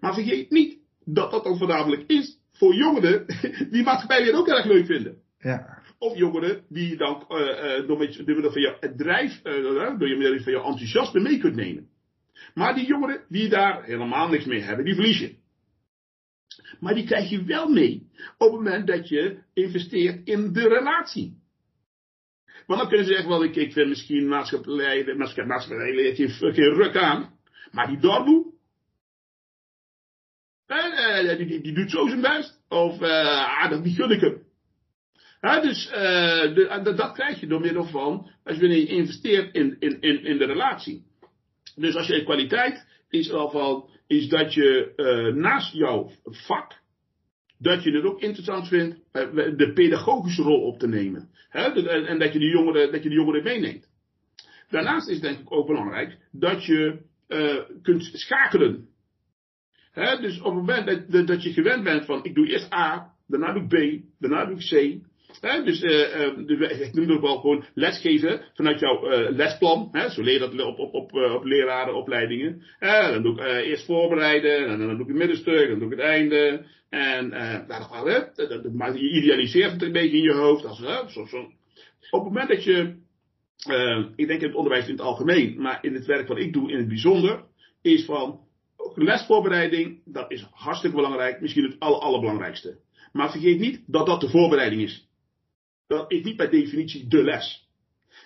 Maar 0.00 0.14
vergeet 0.14 0.50
niet 0.50 0.78
dat 1.04 1.30
dat 1.30 1.44
dan 1.44 1.58
voornamelijk 1.58 2.04
is 2.06 2.38
voor 2.52 2.74
jongeren 2.74 3.26
die 3.72 3.82
maatschappijleer 3.82 4.34
ook 4.34 4.48
erg 4.48 4.64
leuk 4.64 4.86
vinden. 4.86 5.22
Ja. 5.38 5.77
Of 5.98 6.16
jongeren 6.16 6.64
die 6.68 6.88
je 6.88 6.96
dan 6.96 7.26
uh, 7.28 7.86
door, 7.86 7.98
met, 7.98 8.16
door 8.16 8.34
middel 8.34 8.52
van 8.52 8.62
je 8.62 8.94
drijf, 8.96 9.40
uh, 9.44 9.98
door 9.98 10.08
je 10.08 10.16
middel 10.16 10.40
van 10.40 10.52
je 10.52 10.62
enthousiasme 10.62 11.20
mee 11.20 11.38
kunt 11.38 11.54
nemen. 11.54 11.88
Maar 12.54 12.74
die 12.74 12.86
jongeren 12.86 13.24
die 13.28 13.48
daar 13.48 13.84
helemaal 13.84 14.28
niks 14.28 14.44
mee 14.44 14.60
hebben, 14.60 14.84
die 14.84 14.94
verlies 14.94 15.18
je. 15.18 15.36
Maar 16.80 16.94
die 16.94 17.04
krijg 17.04 17.30
je 17.30 17.44
wel 17.44 17.68
mee 17.68 18.10
op 18.38 18.50
het 18.50 18.60
moment 18.60 18.86
dat 18.86 19.08
je 19.08 19.42
investeert 19.54 20.26
in 20.26 20.52
de 20.52 20.68
relatie. 20.68 21.36
Want 22.66 22.80
dan 22.80 22.88
kunnen 22.88 23.06
ze 23.06 23.12
zeggen, 23.12 23.30
wel, 23.30 23.44
ik, 23.44 23.56
ik 23.56 23.72
vind 23.72 23.88
misschien 23.88 24.28
maatschappij, 24.28 25.14
maatschappij 25.14 25.94
leert 25.94 26.16
je 26.16 26.28
geen 26.28 26.74
ruk 26.74 26.96
aan. 26.96 27.38
Maar 27.70 27.86
die 27.86 27.98
Dorboe, 27.98 28.52
die, 30.66 31.46
die, 31.46 31.60
die, 31.60 31.74
doet 31.74 31.90
zo 31.90 32.06
zijn 32.06 32.20
best. 32.20 32.60
Of, 32.68 33.02
ah, 33.02 33.70
dat, 33.70 33.84
die 33.84 33.94
gun 33.94 34.10
ik 34.10 34.20
hem. 34.20 34.47
Dus 35.40 35.86
uh, 35.86 35.92
de, 36.54 36.92
dat 36.96 37.12
krijg 37.12 37.40
je 37.40 37.46
door 37.46 37.60
middel 37.60 37.84
van 37.84 38.30
als 38.44 38.56
je 38.56 38.86
investeert 38.86 39.54
in, 39.54 39.76
in, 39.78 40.00
in, 40.00 40.24
in 40.24 40.38
de 40.38 40.44
relatie. 40.44 41.04
Dus 41.76 41.94
als 41.94 42.06
je 42.06 42.24
kwaliteit 42.24 42.86
is 43.08 43.30
al 43.30 43.90
is 44.06 44.28
dat 44.28 44.54
je 44.54 44.92
uh, 44.96 45.42
naast 45.42 45.72
jouw 45.72 46.10
vak, 46.24 46.72
dat 47.58 47.82
je 47.82 47.90
het 47.90 48.04
ook 48.04 48.20
interessant 48.20 48.68
vindt 48.68 48.96
uh, 49.12 49.56
de 49.56 49.72
pedagogische 49.74 50.42
rol 50.42 50.62
op 50.62 50.78
te 50.78 50.88
nemen. 50.88 51.30
Hè? 51.48 51.88
En, 52.06 52.18
dat 52.18 52.32
je 52.32 52.38
die 52.38 52.50
jongeren, 52.50 52.92
dat 52.92 53.02
je 53.02 53.08
die 53.08 53.18
jongeren 53.18 53.42
meeneemt. 53.42 53.88
Daarnaast 54.70 55.08
is 55.08 55.20
denk 55.20 55.38
ik 55.38 55.52
ook 55.52 55.66
belangrijk 55.66 56.18
dat 56.30 56.64
je 56.64 57.06
kunt 57.82 58.10
schakelen. 58.12 58.88
Hè, 59.92 60.20
dus 60.20 60.38
op 60.38 60.44
het 60.44 60.54
moment 60.54 61.10
dat, 61.10 61.26
dat 61.26 61.42
je 61.42 61.52
gewend 61.52 61.84
bent 61.84 62.04
van 62.04 62.24
ik 62.24 62.34
doe 62.34 62.46
eerst 62.46 62.72
A, 62.72 63.12
daarna 63.26 63.52
doe 63.52 63.62
ik 63.62 63.68
B, 63.68 64.04
daarna 64.18 64.44
doe 64.44 64.58
ik 64.58 65.00
C. 65.00 65.06
Dus 65.64 65.82
uh, 65.82 66.86
ik 66.86 66.94
noem 66.94 67.08
het 67.08 67.20
wel 67.20 67.40
gewoon 67.40 67.64
lesgeven 67.74 68.40
vanuit 68.54 68.80
jouw 68.80 69.12
uh, 69.12 69.30
lesplan. 69.30 69.88
Hè, 69.92 70.10
zo 70.10 70.22
leer 70.22 70.38
dat 70.38 70.60
op, 70.60 70.78
op, 70.78 70.94
op, 70.94 71.12
op 71.12 71.44
lerarenopleidingen. 71.44 72.62
dan 72.80 73.22
doe 73.22 73.32
ik 73.32 73.64
eerst 73.64 73.84
voorbereiden, 73.84 74.66
en 74.66 74.78
dan 74.78 74.88
doe 74.88 75.00
ik 75.00 75.06
het 75.06 75.16
middenstuk, 75.16 75.68
dan 75.68 75.78
doe 75.78 75.92
ik 75.92 75.98
het 75.98 76.06
einde. 76.06 76.64
En 76.90 77.28
nou, 77.28 78.10
hè, 78.10 78.70
maar 78.72 78.96
je 78.96 79.10
idealiseert 79.10 79.72
het 79.72 79.82
een 79.82 79.92
beetje 79.92 80.16
in 80.16 80.22
je 80.22 80.32
hoofd. 80.32 80.64
Als, 80.64 80.78
zo, 81.12 81.26
zo. 81.26 81.38
Op 82.10 82.24
het 82.24 82.32
moment 82.32 82.48
dat 82.48 82.64
je, 82.64 82.94
ik 84.16 84.26
denk 84.26 84.40
in 84.40 84.46
het 84.46 84.56
onderwijs 84.56 84.86
in 84.86 84.92
het 84.92 85.00
algemeen, 85.00 85.60
maar 85.60 85.78
in 85.82 85.94
het 85.94 86.06
werk 86.06 86.28
wat 86.28 86.38
ik 86.38 86.52
doe 86.52 86.70
in 86.70 86.78
het 86.78 86.88
bijzonder, 86.88 87.44
is 87.82 88.04
van 88.04 88.40
lesvoorbereiding, 88.94 90.00
dat 90.04 90.30
is 90.30 90.46
hartstikke 90.50 90.96
belangrijk, 90.96 91.40
misschien 91.40 91.64
het 91.64 91.78
aller, 91.78 91.98
allerbelangrijkste. 91.98 92.78
Maar 93.12 93.30
vergeet 93.30 93.58
niet 93.58 93.82
dat 93.86 94.06
dat 94.06 94.20
de 94.20 94.28
voorbereiding 94.28 94.82
is. 94.82 95.07
Dat 95.88 96.12
is 96.12 96.22
niet 96.22 96.36
bij 96.36 96.48
definitie 96.48 97.08
de 97.08 97.22
les. 97.22 97.66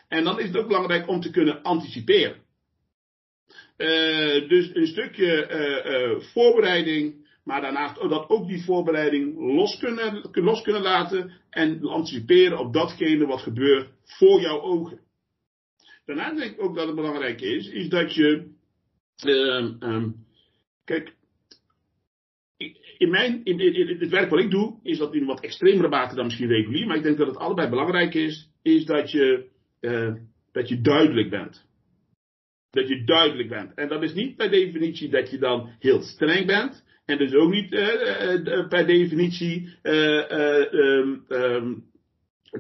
En 0.09 0.25
dan 0.25 0.41
is 0.41 0.47
het 0.47 0.57
ook 0.57 0.67
belangrijk 0.67 1.09
om 1.09 1.21
te 1.21 1.31
kunnen 1.31 1.63
anticiperen. 1.63 2.43
Uh, 3.77 4.49
dus 4.49 4.75
een 4.75 4.87
stukje 4.87 5.49
uh, 5.51 5.93
uh, 5.93 6.21
voorbereiding, 6.21 7.29
maar 7.45 7.61
daarnaast 7.61 7.95
dat 7.95 8.29
ook 8.29 8.49
die 8.49 8.65
voorbereiding 8.65 9.39
los 9.39 9.79
kunnen, 9.79 10.29
los 10.33 10.63
kunnen 10.63 10.83
laten 10.83 11.33
en 11.51 11.89
anticiperen 11.89 12.59
op 12.59 12.73
datgene 12.73 13.27
wat 13.27 13.41
gebeurt 13.41 13.91
voor 14.05 14.41
jouw 14.41 14.61
ogen. 14.61 15.01
Daarna 16.05 16.35
denk 16.35 16.53
ik 16.53 16.63
ook 16.63 16.77
dat 16.77 16.87
het 16.87 16.97
belangrijk 16.97 17.41
is, 17.41 17.69
is 17.69 17.89
dat 17.89 18.15
je, 18.15 18.51
um, 19.81 20.27
kijk, 20.85 21.15
in, 22.99 23.11
mijn, 23.11 23.41
in, 23.45 23.99
het 23.99 24.11
werk 24.11 24.31
wat 24.31 24.41
ik 24.41 24.51
doe, 24.51 24.79
is 24.83 24.99
dat 24.99 25.15
in 25.15 25.25
wat 25.25 25.41
extremere 25.41 25.89
mate 25.89 26.15
dan 26.15 26.25
misschien 26.25 26.49
regulier. 26.49 26.87
Maar 26.87 26.97
ik 26.97 27.03
denk 27.03 27.19
dat 27.19 27.27
het 27.27 27.37
allebei 27.37 27.69
belangrijk 27.69 28.15
is, 28.15 28.49
is 28.63 28.85
dat 28.85 29.11
je, 29.11 29.49
uh, 29.81 30.15
dat 30.53 30.69
je 30.69 30.81
duidelijk 30.81 31.31
bent. 31.31 31.67
Dat 32.71 32.89
je 32.89 33.05
duidelijk 33.05 33.49
bent. 33.49 33.75
En 33.75 33.89
dat 33.89 34.03
is 34.03 34.15
niet 34.15 34.37
per 34.37 34.51
definitie 34.51 35.09
dat 35.09 35.31
je 35.31 35.39
dan 35.39 35.71
heel 35.79 36.03
streng 36.03 36.47
bent. 36.47 36.85
En 37.05 37.19
dus 37.19 37.35
ook 37.35 37.51
niet 37.51 37.73
uh, 37.73 37.81
uh, 38.45 38.69
per 38.69 38.87
definitie 38.87 39.77
um, 39.83 41.25
um, 41.29 41.85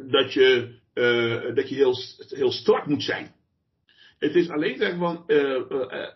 dat 0.08 0.32
je, 0.32 0.74
dat 1.54 1.68
je 1.68 1.74
heel, 1.74 1.94
heel 2.28 2.50
strak 2.50 2.86
moet 2.86 3.02
zijn. 3.02 3.32
Het 4.18 4.34
is 4.34 4.48
alleen 4.48 4.76
zeggen 4.76 4.98
van, 4.98 5.24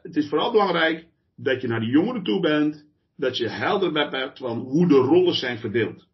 het 0.02 0.16
is 0.16 0.28
vooral 0.28 0.50
belangrijk 0.50 1.06
dat 1.36 1.60
je 1.60 1.68
naar 1.68 1.80
de 1.80 1.86
jongeren 1.90 2.22
toe 2.22 2.40
bent 2.40 2.85
dat 3.16 3.36
je 3.36 3.48
helder 3.48 3.92
bent 3.92 4.38
van 4.38 4.58
hoe 4.58 4.88
de 4.88 4.94
rollen 4.94 5.34
zijn 5.34 5.58
verdeeld. 5.58 6.06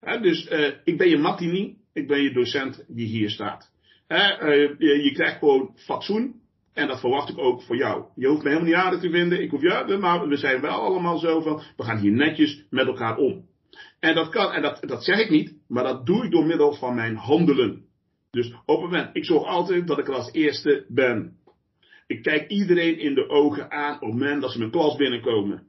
dus 0.00 0.50
uh, 0.50 0.72
ik 0.84 0.98
ben 0.98 1.08
je 1.08 1.18
matini, 1.18 1.76
ik 1.92 2.06
ben 2.06 2.22
je 2.22 2.32
docent 2.32 2.84
die 2.88 3.06
hier 3.06 3.30
staat. 3.30 3.70
Uh, 4.08 4.18
je, 4.78 5.10
krijgt 5.14 5.38
gewoon 5.38 5.72
fatsoen 5.76 6.40
en 6.72 6.86
dat 6.86 7.00
verwacht 7.00 7.28
ik 7.28 7.38
ook 7.38 7.62
voor 7.62 7.76
jou. 7.76 8.04
Je 8.14 8.26
hoeft 8.26 8.42
me 8.42 8.48
helemaal 8.48 8.68
niet 8.68 8.78
aardig 8.78 9.00
te 9.00 9.10
vinden, 9.10 9.42
ik 9.42 9.50
hoef 9.50 9.62
jou, 9.62 9.98
maar 9.98 10.28
we 10.28 10.36
zijn 10.36 10.60
wel 10.60 10.80
allemaal 10.80 11.18
zo 11.18 11.40
van, 11.40 11.62
we 11.76 11.82
gaan 11.82 11.98
hier 11.98 12.12
netjes 12.12 12.64
met 12.70 12.86
elkaar 12.86 13.16
om. 13.16 13.44
En 14.00 14.14
dat 14.14 14.28
kan, 14.28 14.52
en 14.52 14.62
dat, 14.62 14.78
dat 14.80 15.04
zeg 15.04 15.18
ik 15.18 15.30
niet, 15.30 15.56
maar 15.68 15.84
dat 15.84 16.06
doe 16.06 16.24
ik 16.24 16.30
door 16.30 16.46
middel 16.46 16.72
van 16.74 16.94
mijn 16.94 17.16
handelen. 17.16 17.84
Dus 18.30 18.54
op 18.64 18.82
het 18.82 18.90
moment, 18.90 19.16
ik 19.16 19.24
zorg 19.24 19.44
altijd 19.44 19.86
dat 19.86 19.98
ik 19.98 20.08
er 20.08 20.14
als 20.14 20.32
eerste 20.32 20.84
ben. 20.88 21.36
Ik 22.06 22.22
kijk 22.22 22.50
iedereen 22.50 22.98
in 22.98 23.14
de 23.14 23.28
ogen 23.28 23.70
aan 23.70 23.94
op 23.94 24.00
het 24.00 24.10
moment 24.10 24.42
dat 24.42 24.52
ze 24.52 24.58
mijn 24.58 24.70
klas 24.70 24.96
binnenkomen. 24.96 25.66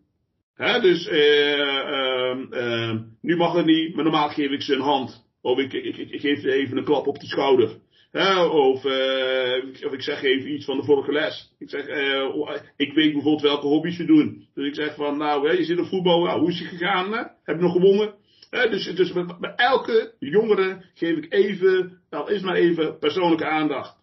Dus 0.58 1.08
uh, 1.08 2.38
uh, 2.50 2.96
nu 3.22 3.36
mag 3.36 3.54
het 3.54 3.66
niet, 3.66 3.96
maar 3.96 4.04
normaal 4.04 4.30
geef 4.30 4.52
ik 4.52 4.62
ze 4.62 4.74
een 4.74 4.82
hand. 4.82 5.26
Of 5.42 5.58
ik, 5.58 5.74
ik, 5.74 5.98
ik, 5.98 6.10
ik 6.10 6.22
geef 6.22 6.44
even 6.44 6.78
een 6.78 6.84
klap 6.84 7.08
op 7.08 7.20
de 7.20 7.26
schouder. 7.26 7.78
Hè, 8.12 8.44
of, 8.44 8.84
uh, 8.84 9.86
of 9.86 9.94
ik 9.94 10.02
zeg 10.02 10.24
even 10.24 10.54
iets 10.54 10.66
van 10.66 10.78
de 10.78 10.84
vorige 10.84 11.12
les. 11.12 11.52
Ik 11.60 11.70
zeg, 11.70 11.88
uh, 11.88 12.56
ik 12.78 12.94
weet 12.94 13.14
bijvoorbeeld 13.14 13.42
welke 13.42 13.68
hobby's 13.68 13.96
ze 13.96 14.06
doen. 14.06 14.48
Dus 14.54 14.68
ik 14.68 14.76
zeg 14.76 14.96
van, 14.96 15.18
nou, 15.18 15.58
je 15.58 15.64
zit 15.64 15.80
op 15.80 15.88
voetbal, 15.88 16.24
nou, 16.24 16.40
hoe 16.40 16.50
is 16.50 16.60
het 16.60 16.68
gegaan? 16.68 17.14
Hè? 17.14 17.24
Heb 17.44 17.56
je 17.56 17.62
nog 17.62 17.72
gewonnen? 17.72 18.14
Hè, 18.50 18.70
dus 18.70 18.96
dus 18.96 19.14
elke 19.56 20.14
jongere 20.20 20.86
geef 20.94 21.18
ik 21.18 21.34
even, 21.34 22.02
nou, 22.10 22.34
is 22.34 22.42
maar 22.42 22.56
even 22.56 22.98
persoonlijke 22.98 23.46
aandacht. 23.46 24.03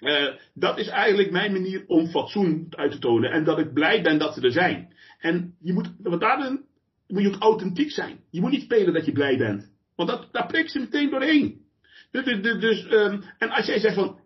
Uh, 0.00 0.28
dat 0.54 0.78
is 0.78 0.88
eigenlijk 0.88 1.30
mijn 1.30 1.52
manier 1.52 1.84
om 1.86 2.06
fatsoen 2.06 2.66
uit 2.70 2.92
te 2.92 2.98
tonen. 2.98 3.30
En 3.30 3.44
dat 3.44 3.58
ik 3.58 3.72
blij 3.72 4.02
ben 4.02 4.18
dat 4.18 4.34
ze 4.34 4.40
er 4.40 4.52
zijn. 4.52 4.94
En 5.18 5.54
je 5.60 5.72
moet, 5.72 5.90
wat 5.98 6.20
daarin 6.20 6.64
moet 7.06 7.22
je 7.22 7.28
ook 7.28 7.42
authentiek 7.42 7.90
zijn. 7.90 8.18
Je 8.30 8.40
moet 8.40 8.50
niet 8.50 8.62
spelen 8.62 8.94
dat 8.94 9.04
je 9.04 9.12
blij 9.12 9.36
bent. 9.36 9.72
Want 9.96 10.08
dat, 10.08 10.28
daar 10.32 10.46
prikt 10.46 10.70
ze 10.70 10.78
meteen 10.78 11.10
doorheen. 11.10 11.60
Dus, 12.10 12.24
dus, 12.24 12.60
dus 12.60 12.84
um, 12.90 13.22
en 13.38 13.50
als 13.50 13.66
jij 13.66 13.78
zegt 13.78 13.94
van, 13.94 14.20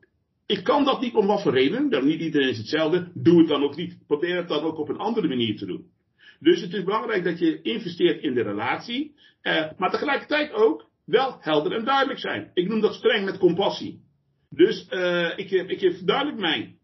ik 0.46 0.64
kan 0.64 0.84
dat 0.84 1.00
niet 1.00 1.14
om 1.14 1.26
wat 1.26 1.42
voor 1.42 1.52
reden, 1.52 1.90
dan 1.90 2.06
niet 2.06 2.20
iedereen 2.20 2.48
is 2.48 2.58
hetzelfde, 2.58 3.10
doe 3.14 3.38
het 3.38 3.48
dan 3.48 3.62
ook 3.62 3.76
niet. 3.76 4.06
Probeer 4.06 4.36
het 4.36 4.48
dan 4.48 4.62
ook 4.62 4.78
op 4.78 4.88
een 4.88 4.98
andere 4.98 5.28
manier 5.28 5.56
te 5.56 5.66
doen. 5.66 5.86
Dus 6.40 6.60
het 6.60 6.72
is 6.72 6.84
belangrijk 6.84 7.24
dat 7.24 7.38
je 7.38 7.62
investeert 7.62 8.22
in 8.22 8.34
de 8.34 8.42
relatie, 8.42 9.14
uh, 9.42 9.70
maar 9.76 9.90
tegelijkertijd 9.90 10.52
ook 10.52 10.86
wel 11.04 11.36
helder 11.40 11.72
en 11.72 11.84
duidelijk 11.84 12.18
zijn. 12.18 12.50
Ik 12.54 12.68
noem 12.68 12.80
dat 12.80 12.94
streng 12.94 13.24
met 13.24 13.38
compassie. 13.38 14.01
Dus 14.54 14.86
uh, 14.90 15.30
ik, 15.36 15.50
ik 15.50 15.78
geef 15.78 15.98
duidelijk 15.98 16.38
mijn 16.38 16.80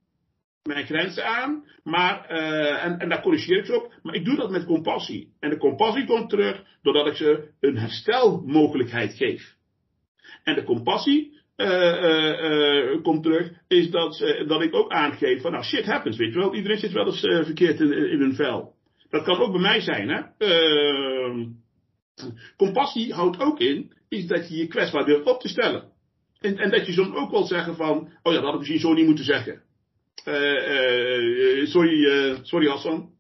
mijn 0.69 0.87
grenzen 0.87 1.27
aan, 1.27 1.65
maar, 1.83 2.27
uh, 2.31 2.85
en, 2.85 3.09
daar 3.09 3.23
corrigeer 3.23 3.59
ik 3.59 3.65
ze 3.65 3.77
op, 3.77 3.93
maar 4.03 4.15
ik 4.15 4.25
doe 4.25 4.37
dat 4.37 4.51
met 4.51 4.65
compassie. 4.65 5.33
En 5.41 5.51
de 5.51 5.57
compassie 5.57 6.07
komt 6.07 6.31
terug 6.31 6.63
doordat 6.83 7.07
ik 7.07 7.15
ze 7.15 7.49
een 7.61 7.77
herstelmogelijkheid 7.77 9.15
geef. 9.15 9.55
En 10.45 10.55
de 10.55 10.65
compassie 10.65 11.37
uh, 11.57 13.03
komt 13.03 13.23
terug, 13.23 13.53
is 13.69 13.91
dat, 13.91 14.19
dat 14.47 14.63
ik 14.63 14.75
ook 14.75 14.91
aangeef 14.91 15.43
van, 15.43 15.53
nou 15.53 15.65
shit 15.65 15.85
happens, 15.85 16.17
weet 16.17 16.33
je 16.33 16.39
wel, 16.39 16.55
iedereen 16.55 16.79
zit 16.79 16.93
wel 16.93 17.07
eens 17.07 17.21
verkeerd 17.21 17.81
in, 17.81 17.93
in 17.93 18.21
hun 18.21 18.35
vel. 18.35 18.75
Dat 19.11 19.25
kan 19.25 19.39
ook 19.39 19.53
bij 19.53 19.61
mij 19.61 19.81
zijn, 19.81 20.09
hè. 20.09 20.23
Ehm, 20.39 21.47
compassie 22.57 23.15
houdt 23.15 23.41
ook 23.41 23.61
in, 23.61 23.93
is 24.09 24.27
dat 24.27 24.49
je 24.49 24.57
je 24.57 24.67
kwetsbaar 24.67 25.05
durft 25.05 25.27
op 25.27 25.41
te 25.41 25.49
stellen. 25.49 25.88
En, 26.41 26.59
en 26.59 26.71
dat 26.71 26.87
je 26.87 26.93
soms 26.93 27.17
ook 27.17 27.31
wel 27.31 27.45
zeggen 27.45 27.77
van, 27.77 27.97
oh 28.23 28.33
ja, 28.33 28.41
dat 28.41 28.43
had 28.43 28.53
ik 28.53 28.59
misschien 28.59 28.81
zo 28.81 28.93
niet 28.93 29.07
moeten 29.07 29.25
zeggen. 29.25 29.63
Uh, 30.27 31.67
sorry, 31.67 32.05
uh, 32.05 32.39
sorry 32.43 32.69
Hassan. 32.69 33.11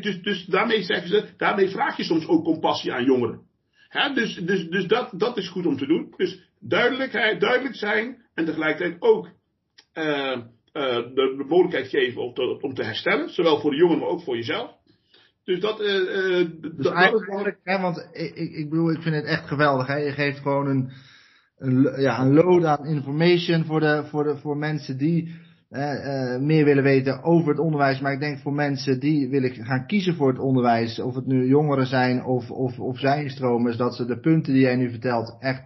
dus, 0.00 0.22
dus 0.22 0.44
daarmee 0.44 0.82
zeggen 0.82 1.08
ze, 1.08 1.28
daarmee 1.36 1.68
vraag 1.68 1.96
je 1.96 2.04
soms 2.04 2.26
ook 2.26 2.44
compassie 2.44 2.92
aan 2.92 3.04
jongeren. 3.04 3.40
Hè, 3.88 4.14
dus 4.14 4.34
dus, 4.34 4.68
dus 4.68 4.86
dat, 4.86 5.12
dat 5.16 5.36
is 5.36 5.48
goed 5.48 5.66
om 5.66 5.76
te 5.76 5.86
doen. 5.86 6.14
Dus 6.16 6.50
duidelijkheid, 6.60 7.40
duidelijk 7.40 7.74
zijn 7.74 8.22
en 8.34 8.44
tegelijkertijd 8.44 9.02
ook 9.02 9.28
de, 9.92 11.10
de, 11.14 11.44
mogelijkheid 11.48 11.88
geven 11.88 12.22
om 12.22 12.34
te, 12.34 12.58
om 12.60 12.74
te 12.74 12.84
herstellen. 12.84 13.28
Zowel 13.28 13.60
voor 13.60 13.70
de 13.70 13.76
jongen, 13.76 13.98
maar 13.98 14.08
ook 14.08 14.22
voor 14.22 14.36
jezelf. 14.36 14.77
Dus 15.48 15.60
dat, 15.60 15.80
uh, 15.80 16.48
dus 16.60 16.72
dat, 16.76 16.92
eigenlijk, 16.92 17.46
is 17.46 17.54
hè, 17.62 17.80
want 17.80 18.08
ik, 18.12 18.34
ik, 18.34 18.52
ik 18.52 18.70
bedoel, 18.70 18.90
ik 18.90 19.02
vind 19.02 19.14
het 19.14 19.24
echt 19.24 19.46
geweldig. 19.46 19.86
Hè? 19.86 19.96
Je 19.96 20.12
geeft 20.12 20.38
gewoon 20.38 20.66
een, 20.66 20.90
een, 21.58 22.00
ja, 22.00 22.20
een 22.20 22.34
load 22.34 22.64
aan 22.64 22.86
information 22.86 23.64
voor, 23.64 23.80
de, 23.80 24.04
voor, 24.04 24.24
de, 24.24 24.36
voor 24.36 24.56
mensen 24.56 24.98
die 24.98 25.34
uh, 25.70 26.36
meer 26.38 26.64
willen 26.64 26.82
weten 26.82 27.22
over 27.22 27.48
het 27.48 27.58
onderwijs. 27.58 28.00
Maar 28.00 28.12
ik 28.12 28.20
denk 28.20 28.38
voor 28.38 28.52
mensen 28.52 29.00
die 29.00 29.28
willen 29.28 29.54
gaan 29.54 29.86
kiezen 29.86 30.14
voor 30.14 30.28
het 30.28 30.38
onderwijs, 30.38 31.00
of 31.00 31.14
het 31.14 31.26
nu 31.26 31.46
jongeren 31.46 31.86
zijn 31.86 32.24
of, 32.24 32.50
of, 32.50 32.78
of 32.78 32.98
zijnstromers, 32.98 33.76
dat 33.76 33.94
ze 33.94 34.04
de 34.04 34.20
punten 34.20 34.52
die 34.52 34.62
jij 34.62 34.76
nu 34.76 34.90
vertelt 34.90 35.36
echt 35.40 35.62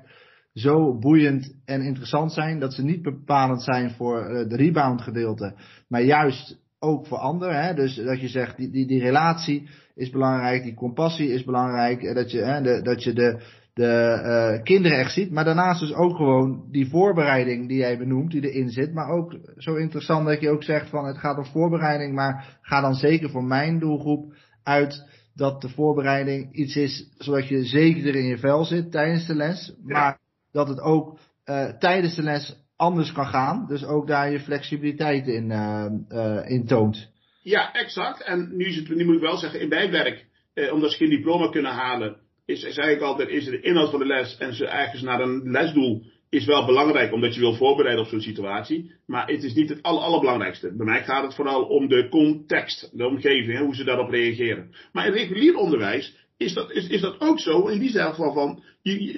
zo 0.54 0.98
boeiend 0.98 1.54
en 1.64 1.82
interessant 1.82 2.32
zijn. 2.32 2.58
Dat 2.58 2.74
ze 2.74 2.84
niet 2.84 3.02
bepalend 3.02 3.62
zijn 3.62 3.90
voor 3.90 4.30
uh, 4.30 4.48
de 4.48 4.56
rebound 4.56 5.02
gedeelte, 5.02 5.54
maar 5.88 6.02
juist 6.02 6.61
ook 6.82 7.06
voor 7.06 7.18
anderen. 7.18 7.62
Hè? 7.62 7.74
Dus 7.74 7.94
dat 7.94 8.20
je 8.20 8.28
zegt, 8.28 8.56
die, 8.56 8.70
die, 8.70 8.86
die 8.86 9.00
relatie 9.00 9.68
is 9.94 10.10
belangrijk, 10.10 10.62
die 10.62 10.74
compassie 10.74 11.32
is 11.32 11.44
belangrijk, 11.44 12.14
dat 12.14 12.30
je, 12.30 12.38
hè, 12.38 12.62
de, 12.62 12.82
dat 12.82 13.02
je 13.02 13.12
de, 13.12 13.42
de 13.74 14.22
uh, 14.56 14.62
kinderen 14.62 14.98
echt 14.98 15.12
ziet. 15.12 15.30
Maar 15.30 15.44
daarnaast 15.44 15.80
dus 15.80 15.94
ook 15.94 16.16
gewoon 16.16 16.64
die 16.70 16.88
voorbereiding 16.88 17.68
die 17.68 17.78
jij 17.78 17.98
benoemt, 17.98 18.30
die 18.30 18.50
erin 18.50 18.70
zit. 18.70 18.92
Maar 18.92 19.08
ook 19.08 19.36
zo 19.56 19.74
interessant 19.74 20.26
dat 20.26 20.40
je 20.40 20.50
ook 20.50 20.62
zegt 20.62 20.88
van 20.88 21.04
het 21.04 21.18
gaat 21.18 21.38
om 21.38 21.44
voorbereiding, 21.44 22.14
maar 22.14 22.58
ga 22.62 22.80
dan 22.80 22.94
zeker 22.94 23.30
voor 23.30 23.44
mijn 23.44 23.78
doelgroep 23.78 24.34
uit 24.62 25.08
dat 25.34 25.60
de 25.60 25.68
voorbereiding 25.68 26.54
iets 26.54 26.76
is 26.76 27.08
zodat 27.18 27.48
je 27.48 27.64
zeker 27.64 28.14
in 28.14 28.24
je 28.24 28.38
vel 28.38 28.64
zit 28.64 28.90
tijdens 28.90 29.26
de 29.26 29.34
les. 29.34 29.74
Maar 29.82 30.18
dat 30.52 30.68
het 30.68 30.80
ook 30.80 31.18
uh, 31.44 31.64
tijdens 31.64 32.14
de 32.14 32.22
les 32.22 32.61
anders 32.82 33.12
kan 33.12 33.26
gaan. 33.26 33.66
Dus 33.68 33.84
ook 33.84 34.06
daar 34.06 34.30
je 34.30 34.40
flexibiliteit 34.40 35.26
in, 35.26 35.50
uh, 35.50 35.86
uh, 36.08 36.50
in 36.50 36.66
toont. 36.66 37.10
Ja, 37.42 37.72
exact. 37.72 38.22
En 38.22 38.56
nu, 38.56 38.64
is 38.64 38.76
het, 38.76 38.88
nu 38.88 39.04
moet 39.04 39.14
ik 39.14 39.20
wel 39.20 39.36
zeggen, 39.36 39.60
in 39.60 39.68
mijn 39.68 39.90
werk, 39.90 40.26
eh, 40.54 40.72
omdat 40.72 40.90
ze 40.90 40.96
geen 40.96 41.10
diploma 41.10 41.48
kunnen 41.48 41.72
halen, 41.72 42.16
is, 42.46 42.64
eigenlijk 42.64 43.00
altijd 43.00 43.28
is 43.28 43.44
de 43.44 43.60
inhoud 43.60 43.90
van 43.90 43.98
de 43.98 44.06
les 44.06 44.36
en 44.38 44.54
ze 44.54 44.66
eigenlijk 44.66 45.04
naar 45.06 45.20
een 45.20 45.50
lesdoel 45.50 46.02
is 46.30 46.44
wel 46.44 46.66
belangrijk 46.66 47.12
omdat 47.12 47.34
je 47.34 47.40
wil 47.40 47.54
voorbereiden 47.54 48.04
op 48.04 48.10
zo'n 48.10 48.20
situatie. 48.20 48.92
Maar 49.06 49.26
het 49.26 49.42
is 49.42 49.54
niet 49.54 49.68
het 49.68 49.82
aller, 49.82 50.02
allerbelangrijkste. 50.02 50.76
Bij 50.76 50.86
mij 50.86 51.04
gaat 51.04 51.22
het 51.22 51.34
vooral 51.34 51.62
om 51.62 51.88
de 51.88 52.08
context, 52.08 52.90
de 52.92 53.06
omgeving, 53.06 53.58
hoe 53.58 53.74
ze 53.74 53.84
daarop 53.84 54.10
reageren. 54.10 54.74
Maar 54.92 55.06
in 55.06 55.12
regulier 55.12 55.56
onderwijs 55.56 56.16
is 56.36 56.54
dat, 56.54 56.70
is, 56.70 56.88
is 56.88 57.00
dat 57.00 57.20
ook 57.20 57.40
zo. 57.40 57.66
In 57.66 57.78
die 57.78 57.90
zin 57.90 58.14
van, 58.14 58.62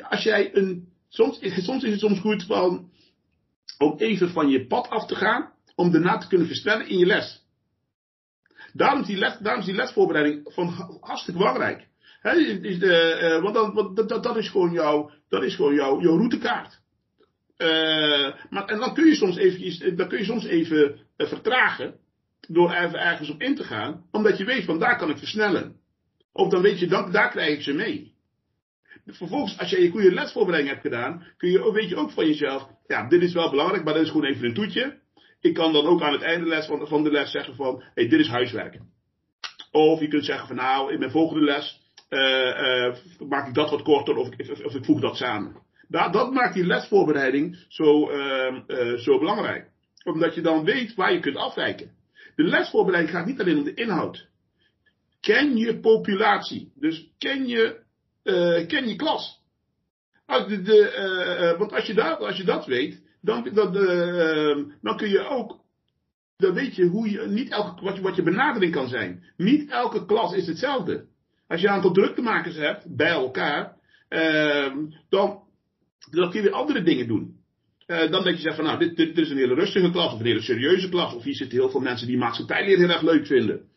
als 0.09 0.23
jij 0.23 0.51
een. 0.57 0.93
Soms, 1.09 1.39
soms 1.69 1.85
is 1.85 1.91
het 1.91 2.01
soms 2.01 2.21
goed 2.21 2.45
van, 2.45 2.91
om 3.85 3.99
even 3.99 4.31
van 4.31 4.49
je 4.49 4.67
pad 4.67 4.89
af 4.89 5.07
te 5.07 5.15
gaan. 5.15 5.53
Om 5.75 5.91
daarna 5.91 6.19
te 6.19 6.29
kunnen 6.29 6.47
versnellen 6.47 6.89
in 6.89 6.99
je 6.99 7.07
les. 7.07 7.43
Daarom 8.73 9.01
is 9.01 9.07
die, 9.07 9.17
les, 9.17 9.39
daarom 9.39 9.61
is 9.61 9.67
die 9.67 9.75
lesvoorbereiding 9.75 10.41
van 10.45 10.99
hartstikke 11.01 11.39
belangrijk. 11.39 11.89
Is 12.63 12.79
de, 12.79 13.19
uh, 13.23 13.43
want 13.43 13.97
dat, 13.97 14.23
dat, 14.23 14.37
is 14.37 14.49
gewoon 14.49 14.73
jouw, 14.73 15.11
dat 15.29 15.43
is 15.43 15.55
gewoon 15.55 15.75
jouw, 15.75 16.01
routekaart. 16.01 16.81
Uh, 17.59 18.33
maar, 18.51 18.65
en 18.65 18.79
dan 18.79 18.95
kun 18.95 19.07
je 19.07 19.15
soms 19.15 19.37
even, 19.37 19.97
dan 19.97 20.09
kun 20.09 20.19
je 20.19 20.25
soms 20.25 20.45
even 20.45 20.99
vertragen. 21.17 21.95
Door 22.49 22.73
even 22.73 23.01
ergens 23.01 23.31
op 23.31 23.43
in 23.43 23.57
te 23.57 23.65
gaan. 23.65 24.05
Omdat 24.11 24.39
je 24.39 24.45
weet 24.45 24.65
van 24.65 24.79
daar 24.79 24.97
kan 24.97 25.11
ik 25.11 25.19
versnellen. 25.19 25.77
Of 26.33 26.49
dan 26.49 26.63
weet 26.63 26.79
je, 26.79 26.87
dan, 26.87 27.13
daar 27.13 27.31
krijg 27.31 27.57
ik 27.57 27.63
ze 27.63 27.73
mee. 27.73 28.14
Vervolgens, 29.07 29.59
als 29.59 29.71
je 29.71 29.83
je 29.83 29.91
goede 29.91 30.15
lesvoorbereiding 30.15 30.75
hebt 30.75 30.87
gedaan, 30.87 31.27
kun 31.37 31.51
je, 31.51 31.73
weet 31.73 31.89
je 31.89 31.97
ook 31.97 32.11
van 32.11 32.27
jezelf, 32.27 32.69
ja, 32.87 33.09
dit 33.09 33.23
is 33.23 33.33
wel 33.33 33.51
belangrijk, 33.51 33.85
maar 33.85 33.95
dit 33.95 34.03
is 34.03 34.11
gewoon 34.11 34.27
even 34.27 34.45
een 34.45 34.55
toetje. 34.55 34.99
Ik 35.41 35.55
kan 35.55 35.73
dan 35.73 35.87
ook 35.87 36.03
aan 36.03 36.13
het 36.13 36.23
einde 36.23 36.47
les 36.47 36.67
van, 36.67 36.87
van 36.87 37.05
de 37.05 37.11
les 37.11 37.31
zeggen 37.31 37.55
van, 37.55 37.83
hey, 37.95 38.09
dit 38.09 38.21
is 38.21 38.29
huiswerken. 38.29 38.93
Of 39.71 40.01
je 40.01 40.09
kunt 40.09 40.25
zeggen 40.25 40.47
van, 40.47 40.57
nou, 40.57 40.93
in 40.93 40.99
mijn 40.99 41.11
volgende 41.11 41.45
les 41.45 41.83
uh, 42.11 42.21
uh, 42.21 42.95
maak 43.29 43.49
ik 43.49 43.55
dat 43.55 43.71
wat 43.71 43.83
korter 43.83 44.17
of, 44.17 44.29
of, 44.65 44.75
ik 44.75 44.85
voeg 44.85 45.01
dat 45.01 45.17
samen. 45.17 45.63
Dat, 45.89 46.33
maakt 46.33 46.55
die 46.55 46.67
lesvoorbereiding 46.67 47.65
zo, 47.69 48.11
uh, 48.11 48.97
zo 48.97 49.19
belangrijk. 49.19 49.69
Omdat 50.05 50.35
je 50.35 50.41
dan 50.41 50.65
weet 50.65 50.95
waar 50.95 51.13
je 51.13 51.21
kunt 51.21 51.37
afwijken. 51.37 51.91
De 52.35 52.43
lesvoorbereiding 52.43 53.17
gaat 53.17 53.27
niet 53.27 53.41
alleen 53.41 53.59
om 53.59 53.65
de 53.65 53.75
inhoud. 53.75 54.29
Ken 55.21 55.57
je 55.57 55.81
populatie. 55.81 56.73
Dus 56.75 57.11
ken 57.19 57.47
je, 57.47 57.81
ken 58.67 58.89
je 58.89 58.97
klas. 58.97 59.43
De, 60.27 60.63
de, 60.63 61.55
want 61.59 61.73
als 61.73 61.87
je, 61.87 61.95
dat, 61.95 62.19
als 62.19 62.37
je 62.37 62.45
dat 62.45 62.67
weet, 62.67 63.03
dan, 63.21 63.51
dan, 63.53 63.73
dan 64.83 64.97
kun 64.97 65.09
je 65.09 65.29
ook 65.29 65.65
dan 66.37 66.55
weet 66.55 66.77
je 66.77 66.85
hoe 66.85 67.11
je, 67.11 67.27
niet 67.27 67.51
elke, 67.51 68.01
wat, 68.01 68.17
je, 68.17 68.23
benadering 68.23 68.73
kan 68.73 68.89
zijn. 68.89 69.25
Niet 69.37 69.71
elke 69.71 70.05
klas 70.05 70.35
is 70.35 70.47
hetzelfde. 70.47 71.07
Als 71.49 71.61
je 71.61 71.67
een 71.67 71.73
aantal 71.73 71.93
druktemakers 71.93 72.57
hebt 72.57 72.97
bij 72.97 73.11
elkaar, 73.11 73.77
uh, 74.09 74.77
dan, 75.09 75.43
dan 76.11 76.31
kun 76.31 76.43
je 76.43 76.43
weer 76.43 76.57
andere 76.57 76.83
dingen 76.83 77.07
doen. 77.07 77.43
Dan 77.87 78.11
dat 78.11 78.37
je 78.37 78.39
zegt 78.39 78.57
van 78.57 78.65
nou, 78.65 78.95
dit, 78.95 79.19
is 79.19 79.31
een 79.31 79.37
hele 79.37 79.55
rustige 79.55 79.91
klas 79.91 80.13
of 80.13 80.21
een 80.21 80.27
hele 80.27 80.43
serieuze 80.43 80.89
klas. 80.89 81.15
Of 81.15 81.23
hier 81.23 81.35
zitten 81.35 81.59
heel 81.59 81.71
veel 81.71 81.81
mensen 81.81 82.07
die 82.07 82.17
maatschappijleer 82.17 82.79
heel 82.79 82.89
erg 82.89 83.03
leuk 83.03 83.27
vinden. 83.27 83.69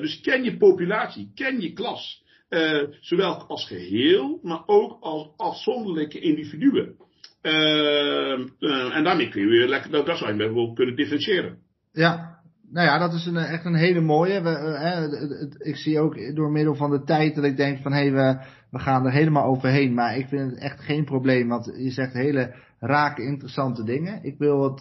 Dus 0.00 0.20
ken 0.20 0.44
je 0.44 0.56
populatie, 0.56 1.30
ken 1.34 1.60
je 1.60 1.72
klas. 1.72 2.22
Uh, 2.48 2.82
zowel 3.00 3.34
als 3.34 3.66
geheel, 3.66 4.38
maar 4.42 4.62
ook 4.66 4.96
als 5.00 5.28
afzonderlijke 5.36 6.18
individuen. 6.18 6.96
en 7.40 9.04
daarmee 9.04 9.28
kun 9.28 9.42
je 9.42 9.68
lekker, 9.68 9.90
dat, 9.90 10.18
zou 10.18 10.30
je 10.30 10.36
bijvoorbeeld 10.36 10.76
kunnen 10.76 10.96
differentiëren. 10.96 11.58
Ja, 11.92 12.40
nou 12.70 12.86
ja, 12.86 12.98
dat 12.98 13.12
is 13.12 13.26
een, 13.26 13.36
echt 13.36 13.64
een 13.64 13.74
hele 13.74 14.00
mooie. 14.00 14.42
We, 14.42 14.50
uh, 14.50 15.68
ik 15.70 15.76
zie 15.76 16.00
ook 16.00 16.34
door 16.34 16.50
middel 16.50 16.74
van 16.74 16.90
de 16.90 17.02
tijd 17.02 17.34
dat 17.34 17.44
ik 17.44 17.56
denk 17.56 17.82
van 17.82 17.92
hé, 17.92 18.10
we, 18.10 18.38
we 18.70 18.78
gaan 18.78 19.06
er 19.06 19.12
helemaal 19.12 19.44
overheen. 19.44 19.94
Maar 19.94 20.16
ik 20.16 20.28
vind 20.28 20.50
het 20.50 20.60
echt 20.60 20.80
geen 20.80 21.04
probleem, 21.04 21.48
want 21.48 21.72
je 21.76 21.90
zegt 21.90 22.12
hele 22.12 22.54
rake, 22.80 23.22
interessante 23.22 23.84
dingen. 23.84 24.24
Ik 24.24 24.38
wil 24.38 24.62
het 24.62 24.80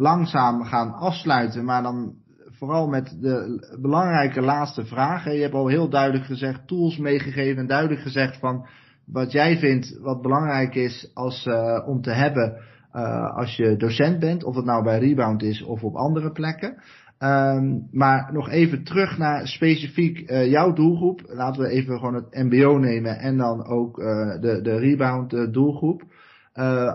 langzaam 0.00 0.64
gaan 0.64 0.92
afsluiten, 0.92 1.64
maar 1.64 1.82
dan 1.82 2.14
vooral 2.58 2.88
met 2.88 3.16
de 3.20 3.76
belangrijke 3.80 4.40
laatste 4.40 4.84
vragen. 4.84 5.34
Je 5.34 5.42
hebt 5.42 5.54
al 5.54 5.68
heel 5.68 5.88
duidelijk 5.88 6.24
gezegd, 6.24 6.66
tools 6.66 6.98
meegegeven 6.98 7.58
en 7.58 7.66
duidelijk 7.66 8.00
gezegd 8.00 8.38
van 8.38 8.66
wat 9.06 9.32
jij 9.32 9.58
vindt 9.58 9.98
wat 10.00 10.22
belangrijk 10.22 10.74
is 10.74 11.10
als, 11.14 11.48
om 11.86 12.00
te 12.00 12.10
hebben 12.10 12.62
uh, 12.94 13.36
als 13.36 13.56
je 13.56 13.76
docent 13.76 14.18
bent, 14.18 14.44
of 14.44 14.56
het 14.56 14.64
nou 14.64 14.84
bij 14.84 14.98
Rebound 14.98 15.42
is 15.42 15.62
of 15.62 15.82
op 15.82 15.94
andere 15.94 16.30
plekken. 16.32 16.82
Um, 17.18 17.88
maar 17.90 18.32
nog 18.32 18.50
even 18.50 18.84
terug 18.84 19.18
naar 19.18 19.46
specifiek 19.46 20.30
uh, 20.30 20.50
jouw 20.50 20.72
doelgroep. 20.72 21.22
Laten 21.26 21.62
we 21.62 21.68
even 21.68 21.98
gewoon 21.98 22.14
het 22.14 22.34
MBO 22.34 22.78
nemen 22.78 23.18
en 23.18 23.36
dan 23.36 23.66
ook 23.66 23.98
uh, 23.98 24.06
de, 24.40 24.60
de 24.62 24.78
Rebound 24.78 25.52
doelgroep. 25.52 26.02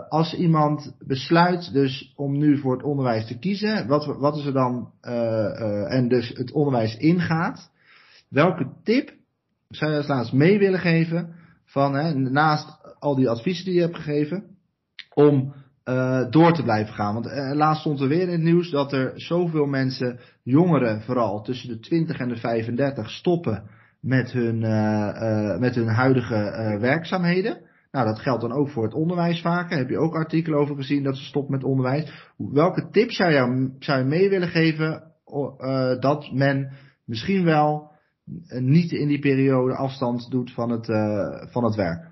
Als 0.10 0.34
iemand 0.34 0.96
besluit 1.00 1.74
dus 1.74 2.14
om 2.16 2.38
nu 2.38 2.58
voor 2.58 2.74
het 2.74 2.84
onderwijs 2.84 3.28
te 3.28 3.40
kiezen, 3.40 3.88
wat, 3.88 4.06
wat 4.06 4.38
is 4.38 4.46
er 4.46 4.54
dan, 4.54 4.92
en 5.88 6.08
dus 6.08 6.30
het 6.30 6.52
onderwijs 6.52 6.98
ingaat, 6.98 7.72
welke 8.30 8.68
tip 8.84 9.14
zou 9.70 9.92
je 9.92 9.98
als 9.98 10.08
laatst 10.08 10.34
mee 10.34 10.60
willen 10.60 10.80
geven 10.80 11.36
van, 11.66 11.94
hè, 11.96 12.14
naast 12.14 12.68
al 13.00 13.16
die 13.16 13.30
adviezen 13.30 13.66
die 13.66 13.74
je 13.74 13.82
hebt 13.82 13.96
gegeven, 13.96 14.44
om 15.14 15.54
door 16.30 16.54
te 16.54 16.64
blijven 16.64 16.94
gaan. 16.94 17.14
Want 17.14 17.56
laatst 17.56 17.82
stond 17.82 18.02
er 18.02 18.08
weer 18.08 18.22
in 18.22 18.30
het 18.30 18.42
nieuws 18.42 18.70
dat 18.70 18.94
er 18.94 19.12
zoveel 19.16 19.66
mensen, 19.66 20.20
jongeren 20.44 21.02
vooral, 21.02 21.42
tussen 21.42 21.70
de 21.70 21.80
20 21.80 22.18
en 22.18 22.30
de 22.30 22.38
35 22.38 23.10
stoppen 23.10 23.64
met 24.00 24.32
hun, 24.32 24.60
met 25.60 25.76
hun 25.76 25.88
huidige 25.88 26.78
werkzaamheden. 26.80 27.63
Nou, 27.94 28.06
dat 28.06 28.20
geldt 28.20 28.42
dan 28.42 28.52
ook 28.52 28.70
voor 28.70 28.84
het 28.84 28.94
onderwijs 28.94 29.42
vaker. 29.42 29.78
Heb 29.78 29.90
je 29.90 29.98
ook 29.98 30.16
artikelen 30.16 30.60
over 30.60 30.76
gezien 30.76 31.04
dat 31.04 31.18
ze 31.18 31.24
stoppen 31.24 31.52
met 31.52 31.64
onderwijs. 31.64 32.32
Welke 32.38 32.90
tips 32.90 33.16
zou 33.16 33.32
je, 33.32 33.76
zou 33.80 34.00
je 34.00 34.06
mee 34.06 34.30
willen 34.30 34.48
geven 34.48 35.12
dat 36.00 36.32
men 36.32 36.72
misschien 37.06 37.44
wel 37.44 37.92
niet 38.60 38.92
in 38.92 39.08
die 39.08 39.20
periode 39.20 39.76
afstand 39.76 40.30
doet 40.32 40.52
van 40.52 40.70
het, 40.70 40.86
van 41.52 41.64
het 41.64 41.76
werk? 41.76 42.12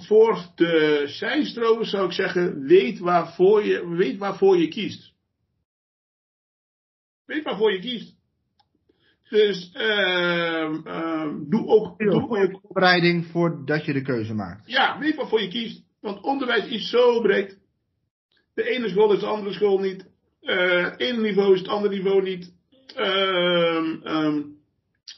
voor 0.00 0.52
de 0.54 1.02
zijstromen 1.06 1.86
zou 1.86 2.06
ik 2.06 2.12
zeggen, 2.12 2.62
weet 2.62 2.98
waarvoor 2.98 3.64
je, 3.64 3.88
weet 3.88 4.18
waarvoor 4.18 4.58
je 4.58 4.68
kiest. 4.68 5.12
Weet 7.24 7.44
waarvoor 7.44 7.72
je 7.72 7.80
kiest. 7.80 8.17
Dus 9.28 9.72
uh, 9.76 10.70
uh, 10.84 11.28
doe 11.48 11.66
ook 11.66 11.98
doe 11.98 12.38
je 12.38 12.58
voorbereiding 12.60 13.26
voordat 13.26 13.84
je 13.84 13.92
de 13.92 14.02
keuze 14.02 14.34
maakt. 14.34 14.70
Ja, 14.70 14.98
weet 14.98 15.16
waarvoor 15.16 15.40
je 15.40 15.48
kiest. 15.48 15.82
Want 16.00 16.20
onderwijs 16.20 16.68
is 16.68 16.90
zo 16.90 17.20
breed. 17.20 17.58
De 18.54 18.62
ene 18.62 18.88
school 18.88 19.12
is 19.12 19.20
de 19.20 19.26
andere 19.26 19.52
school 19.52 19.78
niet. 19.78 20.06
Uh, 20.42 20.84
het 20.84 21.00
ene 21.00 21.20
niveau 21.20 21.52
is 21.54 21.60
het 21.60 21.68
andere 21.68 21.94
niveau 21.94 22.22
niet. 22.22 22.52
Uh, 22.96 24.36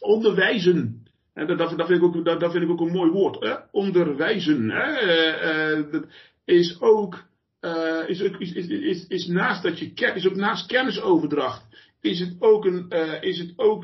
onderwijzen 0.00 1.00
en 1.34 1.46
dat, 1.46 1.58
dat, 1.58 1.86
vind 1.86 1.90
ik 1.90 2.02
ook, 2.02 2.24
dat, 2.24 2.40
dat 2.40 2.52
vind 2.52 2.64
ik 2.64 2.70
ook 2.70 2.80
een 2.80 2.92
mooi 2.92 3.10
woord. 3.10 3.40
Hè? 3.40 3.54
Onderwijzen. 3.70 4.70
Hè? 4.70 5.78
Uh, 5.78 5.92
dat 5.92 6.04
is 6.44 6.80
ook, 6.80 7.24
uh, 7.60 8.08
is, 8.08 8.20
is, 8.20 8.52
is, 8.52 8.66
is, 8.66 9.06
is 9.06 9.26
naast 9.26 9.62
dat 9.62 9.78
je 9.78 9.92
is 10.14 10.28
ook 10.28 10.36
naast 10.36 10.66
kennisoverdracht, 10.66 11.66
is 12.00 12.20
het 12.20 12.36
ook 12.38 12.64
een, 12.64 12.86
uh, 12.88 13.22
is 13.22 13.38
het 13.38 13.52
ook, 13.56 13.82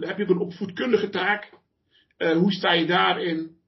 heb 0.00 0.16
je 0.18 0.22
ook 0.22 0.30
een 0.30 0.38
opvoedkundige 0.38 1.08
taak. 1.08 1.50
hoe 2.16 2.52
sta 2.52 2.72
je 2.72 2.86
daarin? 2.86 3.60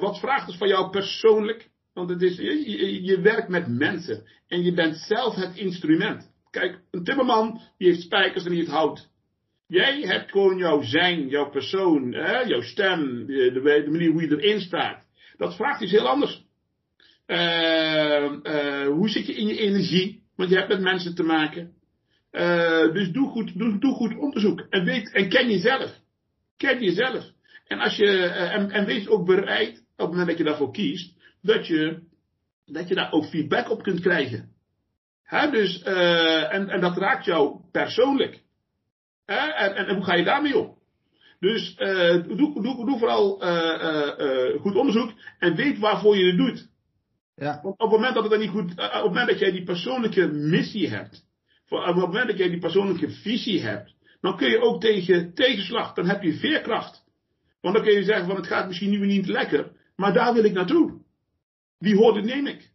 wat 0.00 0.18
vraagt 0.18 0.46
het 0.46 0.56
van 0.56 0.68
jou 0.68 0.90
persoonlijk? 0.90 1.68
Want 1.94 2.10
het 2.10 2.22
is, 2.22 2.36
je, 2.36 3.02
je 3.02 3.20
werkt 3.20 3.48
met 3.48 3.68
mensen 3.68 4.26
en 4.48 4.62
je 4.62 4.74
bent 4.74 4.96
zelf 4.96 5.34
het 5.34 5.56
instrument. 5.56 6.30
Kijk, 6.50 6.80
een 6.90 7.04
timmerman 7.04 7.60
die 7.78 7.88
heeft 7.88 8.02
spijkers 8.02 8.44
en 8.44 8.50
die 8.50 8.58
heeft 8.58 8.72
hout. 8.72 9.08
Jij 9.66 10.00
hebt 10.00 10.30
gewoon 10.30 10.58
jouw 10.58 10.82
zijn, 10.82 11.28
jouw 11.28 11.50
persoon, 11.50 12.12
hè, 12.12 12.40
jouw 12.40 12.60
stem, 12.60 13.26
de, 13.26 13.86
manier 13.90 14.10
hoe 14.10 14.22
je 14.22 14.36
erin 14.36 14.60
staat. 14.60 15.06
Dat 15.36 15.56
vraagt 15.56 15.80
iets 15.80 15.92
heel 15.92 16.08
anders. 16.08 16.46
Hoe 18.86 19.08
zit 19.08 19.26
je 19.26 19.34
in 19.34 19.46
je 19.46 19.58
energie? 19.58 20.22
Want 20.36 20.50
je 20.50 20.56
hebt 20.56 20.68
met 20.68 20.80
mensen 20.80 21.14
te 21.14 21.22
maken. 21.22 21.72
Uh, 22.32 22.92
dus 22.92 23.10
doe 23.12 23.28
goed, 23.28 23.58
doe, 23.58 23.78
doe, 23.78 23.94
goed 23.94 24.16
onderzoek. 24.16 24.60
En, 24.70 24.84
weet, 24.84 25.12
en 25.12 25.28
ken 25.28 25.50
jezelf. 25.50 26.00
Ken 26.56 26.82
jezelf. 26.82 27.24
En, 27.66 27.78
als 27.78 27.96
je, 27.96 28.26
en, 28.26 28.70
en 28.70 28.84
wees 28.86 29.08
ook 29.08 29.26
bereid, 29.26 29.78
op 29.78 29.82
het 29.96 30.08
moment 30.08 30.28
dat 30.28 30.38
je 30.38 30.44
daarvoor 30.44 30.72
kiest, 30.72 31.14
dat 31.42 31.66
je, 31.66 32.02
dat 32.66 32.88
je 32.88 32.94
daar 32.94 33.12
ook 33.12 33.24
feedback 33.24 33.70
op 33.70 33.82
kunt 33.82 34.00
krijgen. 34.00 34.52
Hè, 35.22 35.50
dus, 35.50 35.82
en, 35.82 36.68
en 36.68 36.80
dat 36.80 36.96
raakt 36.96 37.24
jou 37.24 37.60
persoonlijk. 37.72 38.42
En, 39.24 39.76
en, 39.76 39.94
hoe 39.94 40.04
ga 40.04 40.14
je 40.14 40.24
daarmee 40.24 40.58
om? 40.58 40.76
Dus 41.40 41.76
doe, 41.76 42.62
doe, 42.62 42.86
doe, 42.86 42.98
vooral 42.98 43.40
goed 44.60 44.76
onderzoek 44.76 45.12
en 45.38 45.54
weet 45.54 45.78
waarvoor 45.78 46.16
je 46.16 46.26
het 46.26 46.36
doet. 46.36 46.68
Ja. 47.34 47.60
Want 47.62 47.74
op 47.74 47.90
het 47.90 47.90
moment 47.90 48.14
dat 48.14 48.30
het 48.30 48.40
niet 48.40 48.50
goed, 48.50 48.70
op 48.70 48.78
het 48.78 49.04
moment 49.04 49.28
dat 49.28 49.38
jij 49.38 49.50
die 49.50 49.64
persoonlijke 49.64 50.26
missie 50.26 50.88
hebt, 50.88 51.26
op 51.68 51.84
het 51.84 51.96
moment 51.96 52.26
dat 52.26 52.38
jij 52.38 52.48
die 52.48 52.58
persoonlijke 52.58 53.10
visie 53.10 53.60
hebt, 53.62 53.94
dan 54.20 54.36
kun 54.36 54.50
je 54.50 54.60
ook 54.60 54.80
tegen 54.80 55.34
tegenslag, 55.34 55.94
dan 55.94 56.06
heb 56.06 56.22
je 56.22 56.32
veerkracht. 56.32 57.04
Want 57.60 57.74
dan 57.74 57.84
kun 57.84 57.94
je 57.94 58.02
zeggen 58.02 58.26
van 58.26 58.36
het 58.36 58.46
gaat 58.46 58.66
misschien 58.66 58.90
nu 58.90 59.06
niet 59.06 59.26
lekker, 59.26 59.70
maar 59.96 60.12
daar 60.12 60.34
wil 60.34 60.44
ik 60.44 60.52
naartoe. 60.52 61.00
Die 61.78 61.96
hoorde 61.96 62.22
neem 62.22 62.46
ik. 62.46 62.70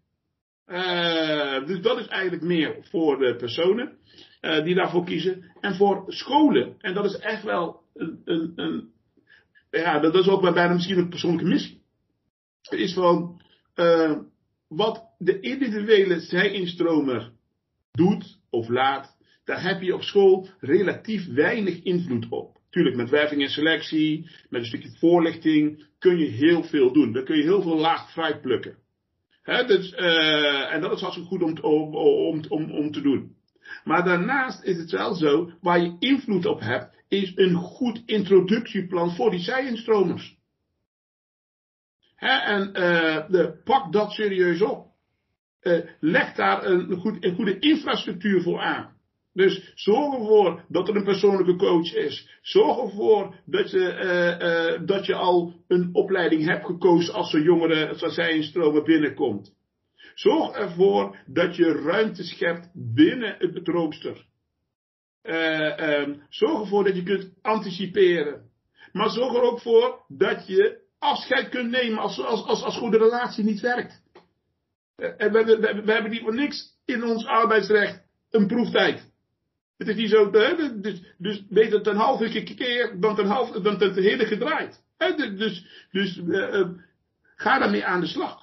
Uh, 0.68 1.66
dus 1.66 1.82
dat 1.82 2.00
is 2.00 2.08
eigenlijk 2.08 2.44
meer 2.44 2.78
voor 2.82 3.18
de 3.18 3.36
personen 3.36 3.98
uh, 4.42 4.64
die 4.64 4.76
daarvoor 4.76 5.06
kiezen. 5.06 5.52
En 5.60 5.76
voor 5.76 6.04
scholen, 6.08 6.76
en 6.80 6.94
dat 6.94 7.06
is 7.06 7.18
echt 7.18 7.44
wel 7.44 7.82
een, 7.94 8.22
een, 8.26 8.52
een 8.56 8.92
ja, 9.70 10.00
dat 10.00 10.16
is 10.16 10.28
ook 10.28 10.42
bijna 10.42 10.74
misschien 10.74 10.98
een 10.98 11.10
persoonlijke 11.10 11.50
missie. 11.50 11.82
Is 12.70 12.94
van 12.94 13.42
uh, 13.76 14.18
wat 14.68 15.04
de 15.18 15.40
individuele 15.40 16.20
zij-instromer 16.20 17.32
doet 17.92 18.40
of 18.54 18.68
laat, 18.68 19.18
daar 19.46 19.64
heb 19.64 19.82
je 19.82 19.94
op 19.94 20.04
school 20.04 20.48
relatief 20.60 21.28
weinig 21.28 21.84
invloed 21.84 22.30
op. 22.30 22.58
Tuurlijk, 22.70 22.96
met 22.96 23.10
werving 23.10 23.42
en 23.42 23.50
selectie, 23.50 24.30
met 24.50 24.62
een 24.62 24.68
stukje 24.68 24.98
voorlichting, 24.98 25.86
kun 26.00 26.18
je 26.18 26.26
heel 26.26 26.64
veel 26.64 26.94
doen. 26.94 27.14
Daar 27.14 27.24
kun 27.24 27.38
je 27.38 27.44
heel 27.44 27.62
veel 27.62 27.78
laag 27.78 28.12
fruit 28.12 28.42
plukken. 28.42 28.78
Dus, 29.44 29.92
uh, 29.92 30.74
en 30.74 30.82
dat 30.82 30.92
is 30.92 31.02
hartstikke 31.02 31.30
goed 31.30 31.42
om, 31.42 31.58
om, 31.58 32.44
om, 32.48 32.72
om, 32.72 32.92
te 32.92 33.02
doen. 33.02 33.36
Maar 33.84 34.04
daarnaast 34.04 34.64
is 34.64 34.78
het 34.78 34.92
wel 34.92 35.14
zo, 35.14 35.52
waar 35.62 35.82
je 35.82 35.96
invloed 36.00 36.46
op 36.46 36.60
hebt, 36.60 36.96
is 37.08 37.32
een 37.36 37.56
goed 37.56 38.04
introductieplan 38.06 39.16
voor 39.16 39.32
die 39.32 39.40
zij-instromers. 39.40 40.38
en 42.16 42.68
uh, 42.68 43.30
de, 43.30 43.62
pak 43.64 43.92
dat 43.94 44.12
serieus 44.12 44.62
op. 44.62 44.93
Uh, 45.64 45.80
leg 46.00 46.34
daar 46.34 46.66
een, 46.66 46.96
goed, 46.96 47.26
een 47.26 47.36
goede 47.36 47.60
infrastructuur 47.60 48.42
voor 48.42 48.60
aan. 48.60 48.94
Dus 49.34 49.72
zorg 49.76 50.14
ervoor 50.14 50.66
dat 50.68 50.88
er 50.90 50.96
een 50.96 51.04
persoonlijke 51.04 51.56
coach 51.56 51.94
is. 51.94 52.30
Zorg 52.42 52.78
ervoor 52.78 53.36
dat 53.46 53.72
je, 53.72 53.78
uh, 53.78 54.80
uh, 54.80 54.88
dat 54.88 55.06
je 55.06 55.16
al 55.16 55.54
een 55.68 55.90
opleiding 55.94 56.46
hebt 56.46 56.66
gekozen 56.66 57.14
als 57.14 57.34
een 57.34 57.44
jongere, 57.44 57.90
als 57.90 58.14
zij 58.14 58.36
in 58.36 58.44
stromen 58.44 58.84
binnenkomt. 58.84 59.54
Zorg 60.14 60.56
ervoor 60.56 61.18
dat 61.26 61.56
je 61.56 61.72
ruimte 61.72 62.24
schept 62.24 62.70
binnen 62.74 63.36
het 63.40 63.68
rooster. 63.68 64.26
Uh, 65.24 66.00
um, 66.00 66.22
zorg 66.30 66.62
ervoor 66.62 66.84
dat 66.84 66.96
je 66.96 67.04
kunt 67.04 67.34
anticiperen. 67.42 68.42
Maar 68.92 69.10
zorg 69.10 69.36
er 69.36 69.42
ook 69.42 69.60
voor 69.60 70.06
dat 70.08 70.48
je 70.48 70.82
afscheid 71.00 71.50
kunt 71.50 71.72
nemen 71.72 72.00
als, 72.00 72.20
als, 72.20 72.44
als, 72.46 72.64
als 72.64 72.78
goede 72.78 72.98
relatie 72.98 73.44
niet 73.44 73.60
werkt. 73.60 74.03
En 74.96 75.32
we, 75.32 75.82
we, 75.86 75.92
hebben 75.92 76.12
niet 76.12 76.22
voor 76.22 76.36
niks 76.36 76.78
in 76.86 77.04
ons 77.04 77.26
arbeidsrecht 77.26 78.02
een 78.32 78.48
proeftijd. 78.48 79.12
Het 79.78 79.88
is 79.88 79.96
niet 79.96 80.10
zo, 80.10 80.32
hè, 80.32 80.80
dus, 80.82 81.16
dus 81.18 81.48
beter 81.50 81.82
ten 81.82 81.96
halve 81.96 82.44
keer 82.44 82.98
dan 83.00 83.16
ten, 83.16 83.26
half, 83.26 83.52
dan 83.52 83.78
ten 83.78 83.94
hele 83.94 84.26
gedraaid. 84.26 84.82
Hè, 84.98 85.36
dus 85.36 85.88
dus 85.92 86.18
uh, 86.18 86.68
ga 87.36 87.60
daarmee 87.60 87.86
aan 87.86 88.00
de 88.00 88.08
slag. 88.08 88.42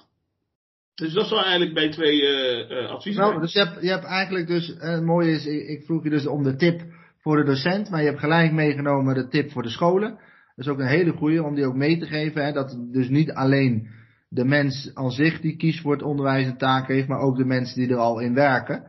Dus 0.95 1.13
dat 1.13 1.27
zou 1.27 1.41
eigenlijk 1.41 1.73
bij 1.73 1.89
twee 1.89 2.21
uh, 2.21 2.89
adviezen 2.89 3.21
nou, 3.21 3.39
Dus 3.39 3.53
je 3.53 3.59
hebt, 3.59 3.81
je 3.81 3.89
hebt 3.89 4.05
eigenlijk 4.05 4.47
dus, 4.47 4.67
het 4.77 5.03
mooie 5.03 5.31
is, 5.31 5.45
ik, 5.45 5.67
ik 5.67 5.85
vroeg 5.85 6.03
je 6.03 6.09
dus 6.09 6.27
om 6.27 6.43
de 6.43 6.55
tip 6.55 6.81
voor 7.17 7.35
de 7.37 7.43
docent, 7.43 7.89
maar 7.89 8.01
je 8.01 8.07
hebt 8.07 8.19
gelijk 8.19 8.51
meegenomen 8.51 9.15
de 9.15 9.27
tip 9.27 9.51
voor 9.51 9.63
de 9.63 9.69
scholen. 9.69 10.09
Dat 10.55 10.65
is 10.65 10.67
ook 10.67 10.79
een 10.79 10.87
hele 10.87 11.11
goede 11.11 11.43
om 11.43 11.55
die 11.55 11.65
ook 11.65 11.75
mee 11.75 11.97
te 11.97 12.05
geven. 12.05 12.45
Hè, 12.45 12.51
dat 12.51 12.77
dus 12.91 13.09
niet 13.09 13.31
alleen 13.31 13.87
de 14.33 14.45
mens 14.45 14.91
aan 14.93 15.11
zich 15.11 15.41
die 15.41 15.55
kiest 15.55 15.81
voor 15.81 15.91
het 15.91 16.03
onderwijs 16.03 16.45
een 16.45 16.57
taak 16.57 16.87
heeft, 16.87 17.07
maar 17.07 17.19
ook 17.19 17.37
de 17.37 17.45
mensen 17.45 17.79
die 17.79 17.89
er 17.89 17.97
al 17.97 18.19
in 18.19 18.33
werken. 18.33 18.83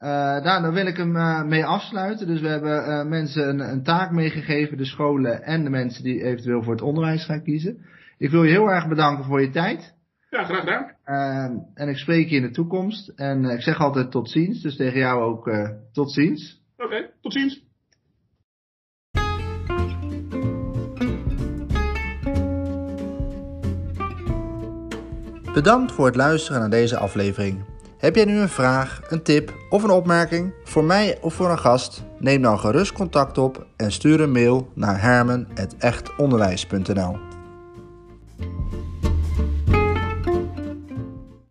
Uh, 0.00 0.08
daar, 0.42 0.62
dan 0.62 0.72
wil 0.72 0.86
ik 0.86 0.96
hem 0.96 1.16
uh, 1.16 1.42
mee 1.42 1.64
afsluiten. 1.64 2.26
Dus 2.26 2.40
we 2.40 2.48
hebben 2.48 2.88
uh, 2.88 3.04
mensen 3.04 3.48
een, 3.48 3.60
een, 3.60 3.82
taak 3.82 4.10
meegegeven, 4.10 4.76
de 4.76 4.84
scholen 4.84 5.42
en 5.42 5.64
de 5.64 5.70
mensen 5.70 6.02
die 6.02 6.22
eventueel 6.22 6.62
voor 6.62 6.72
het 6.72 6.82
onderwijs 6.82 7.24
gaan 7.24 7.42
kiezen. 7.42 7.84
Ik 8.18 8.30
wil 8.30 8.44
je 8.44 8.50
heel 8.50 8.70
erg 8.70 8.88
bedanken 8.88 9.24
voor 9.24 9.40
je 9.40 9.50
tijd. 9.50 9.94
Ja, 10.30 10.44
graag 10.44 10.60
gedaan. 10.60 11.66
en 11.74 11.88
ik 11.88 11.96
spreek 11.96 12.28
je 12.28 12.36
in 12.36 12.42
de 12.42 12.50
toekomst. 12.50 13.08
En 13.08 13.44
ik 13.44 13.60
zeg 13.60 13.78
altijd 13.78 14.10
tot 14.10 14.30
ziens, 14.30 14.62
dus 14.62 14.76
tegen 14.76 14.98
jou 14.98 15.22
ook 15.22 15.50
tot 15.92 16.12
ziens. 16.12 16.62
Oké, 16.76 16.84
okay, 16.84 17.10
tot 17.20 17.32
ziens. 17.32 17.62
Bedankt 25.52 25.92
voor 25.92 26.06
het 26.06 26.16
luisteren 26.16 26.60
naar 26.60 26.70
deze 26.70 26.96
aflevering. 26.96 27.64
Heb 27.98 28.16
jij 28.16 28.24
nu 28.24 28.38
een 28.38 28.48
vraag, 28.48 29.00
een 29.08 29.22
tip 29.22 29.54
of 29.70 29.82
een 29.82 29.90
opmerking 29.90 30.52
voor 30.64 30.84
mij 30.84 31.18
of 31.20 31.34
voor 31.34 31.50
een 31.50 31.58
gast? 31.58 32.02
Neem 32.18 32.42
dan 32.42 32.58
gerust 32.58 32.92
contact 32.92 33.38
op 33.38 33.66
en 33.76 33.92
stuur 33.92 34.20
een 34.20 34.32
mail 34.32 34.68
naar 34.74 35.00
hermen.echtonderwijs.nl 35.00 37.31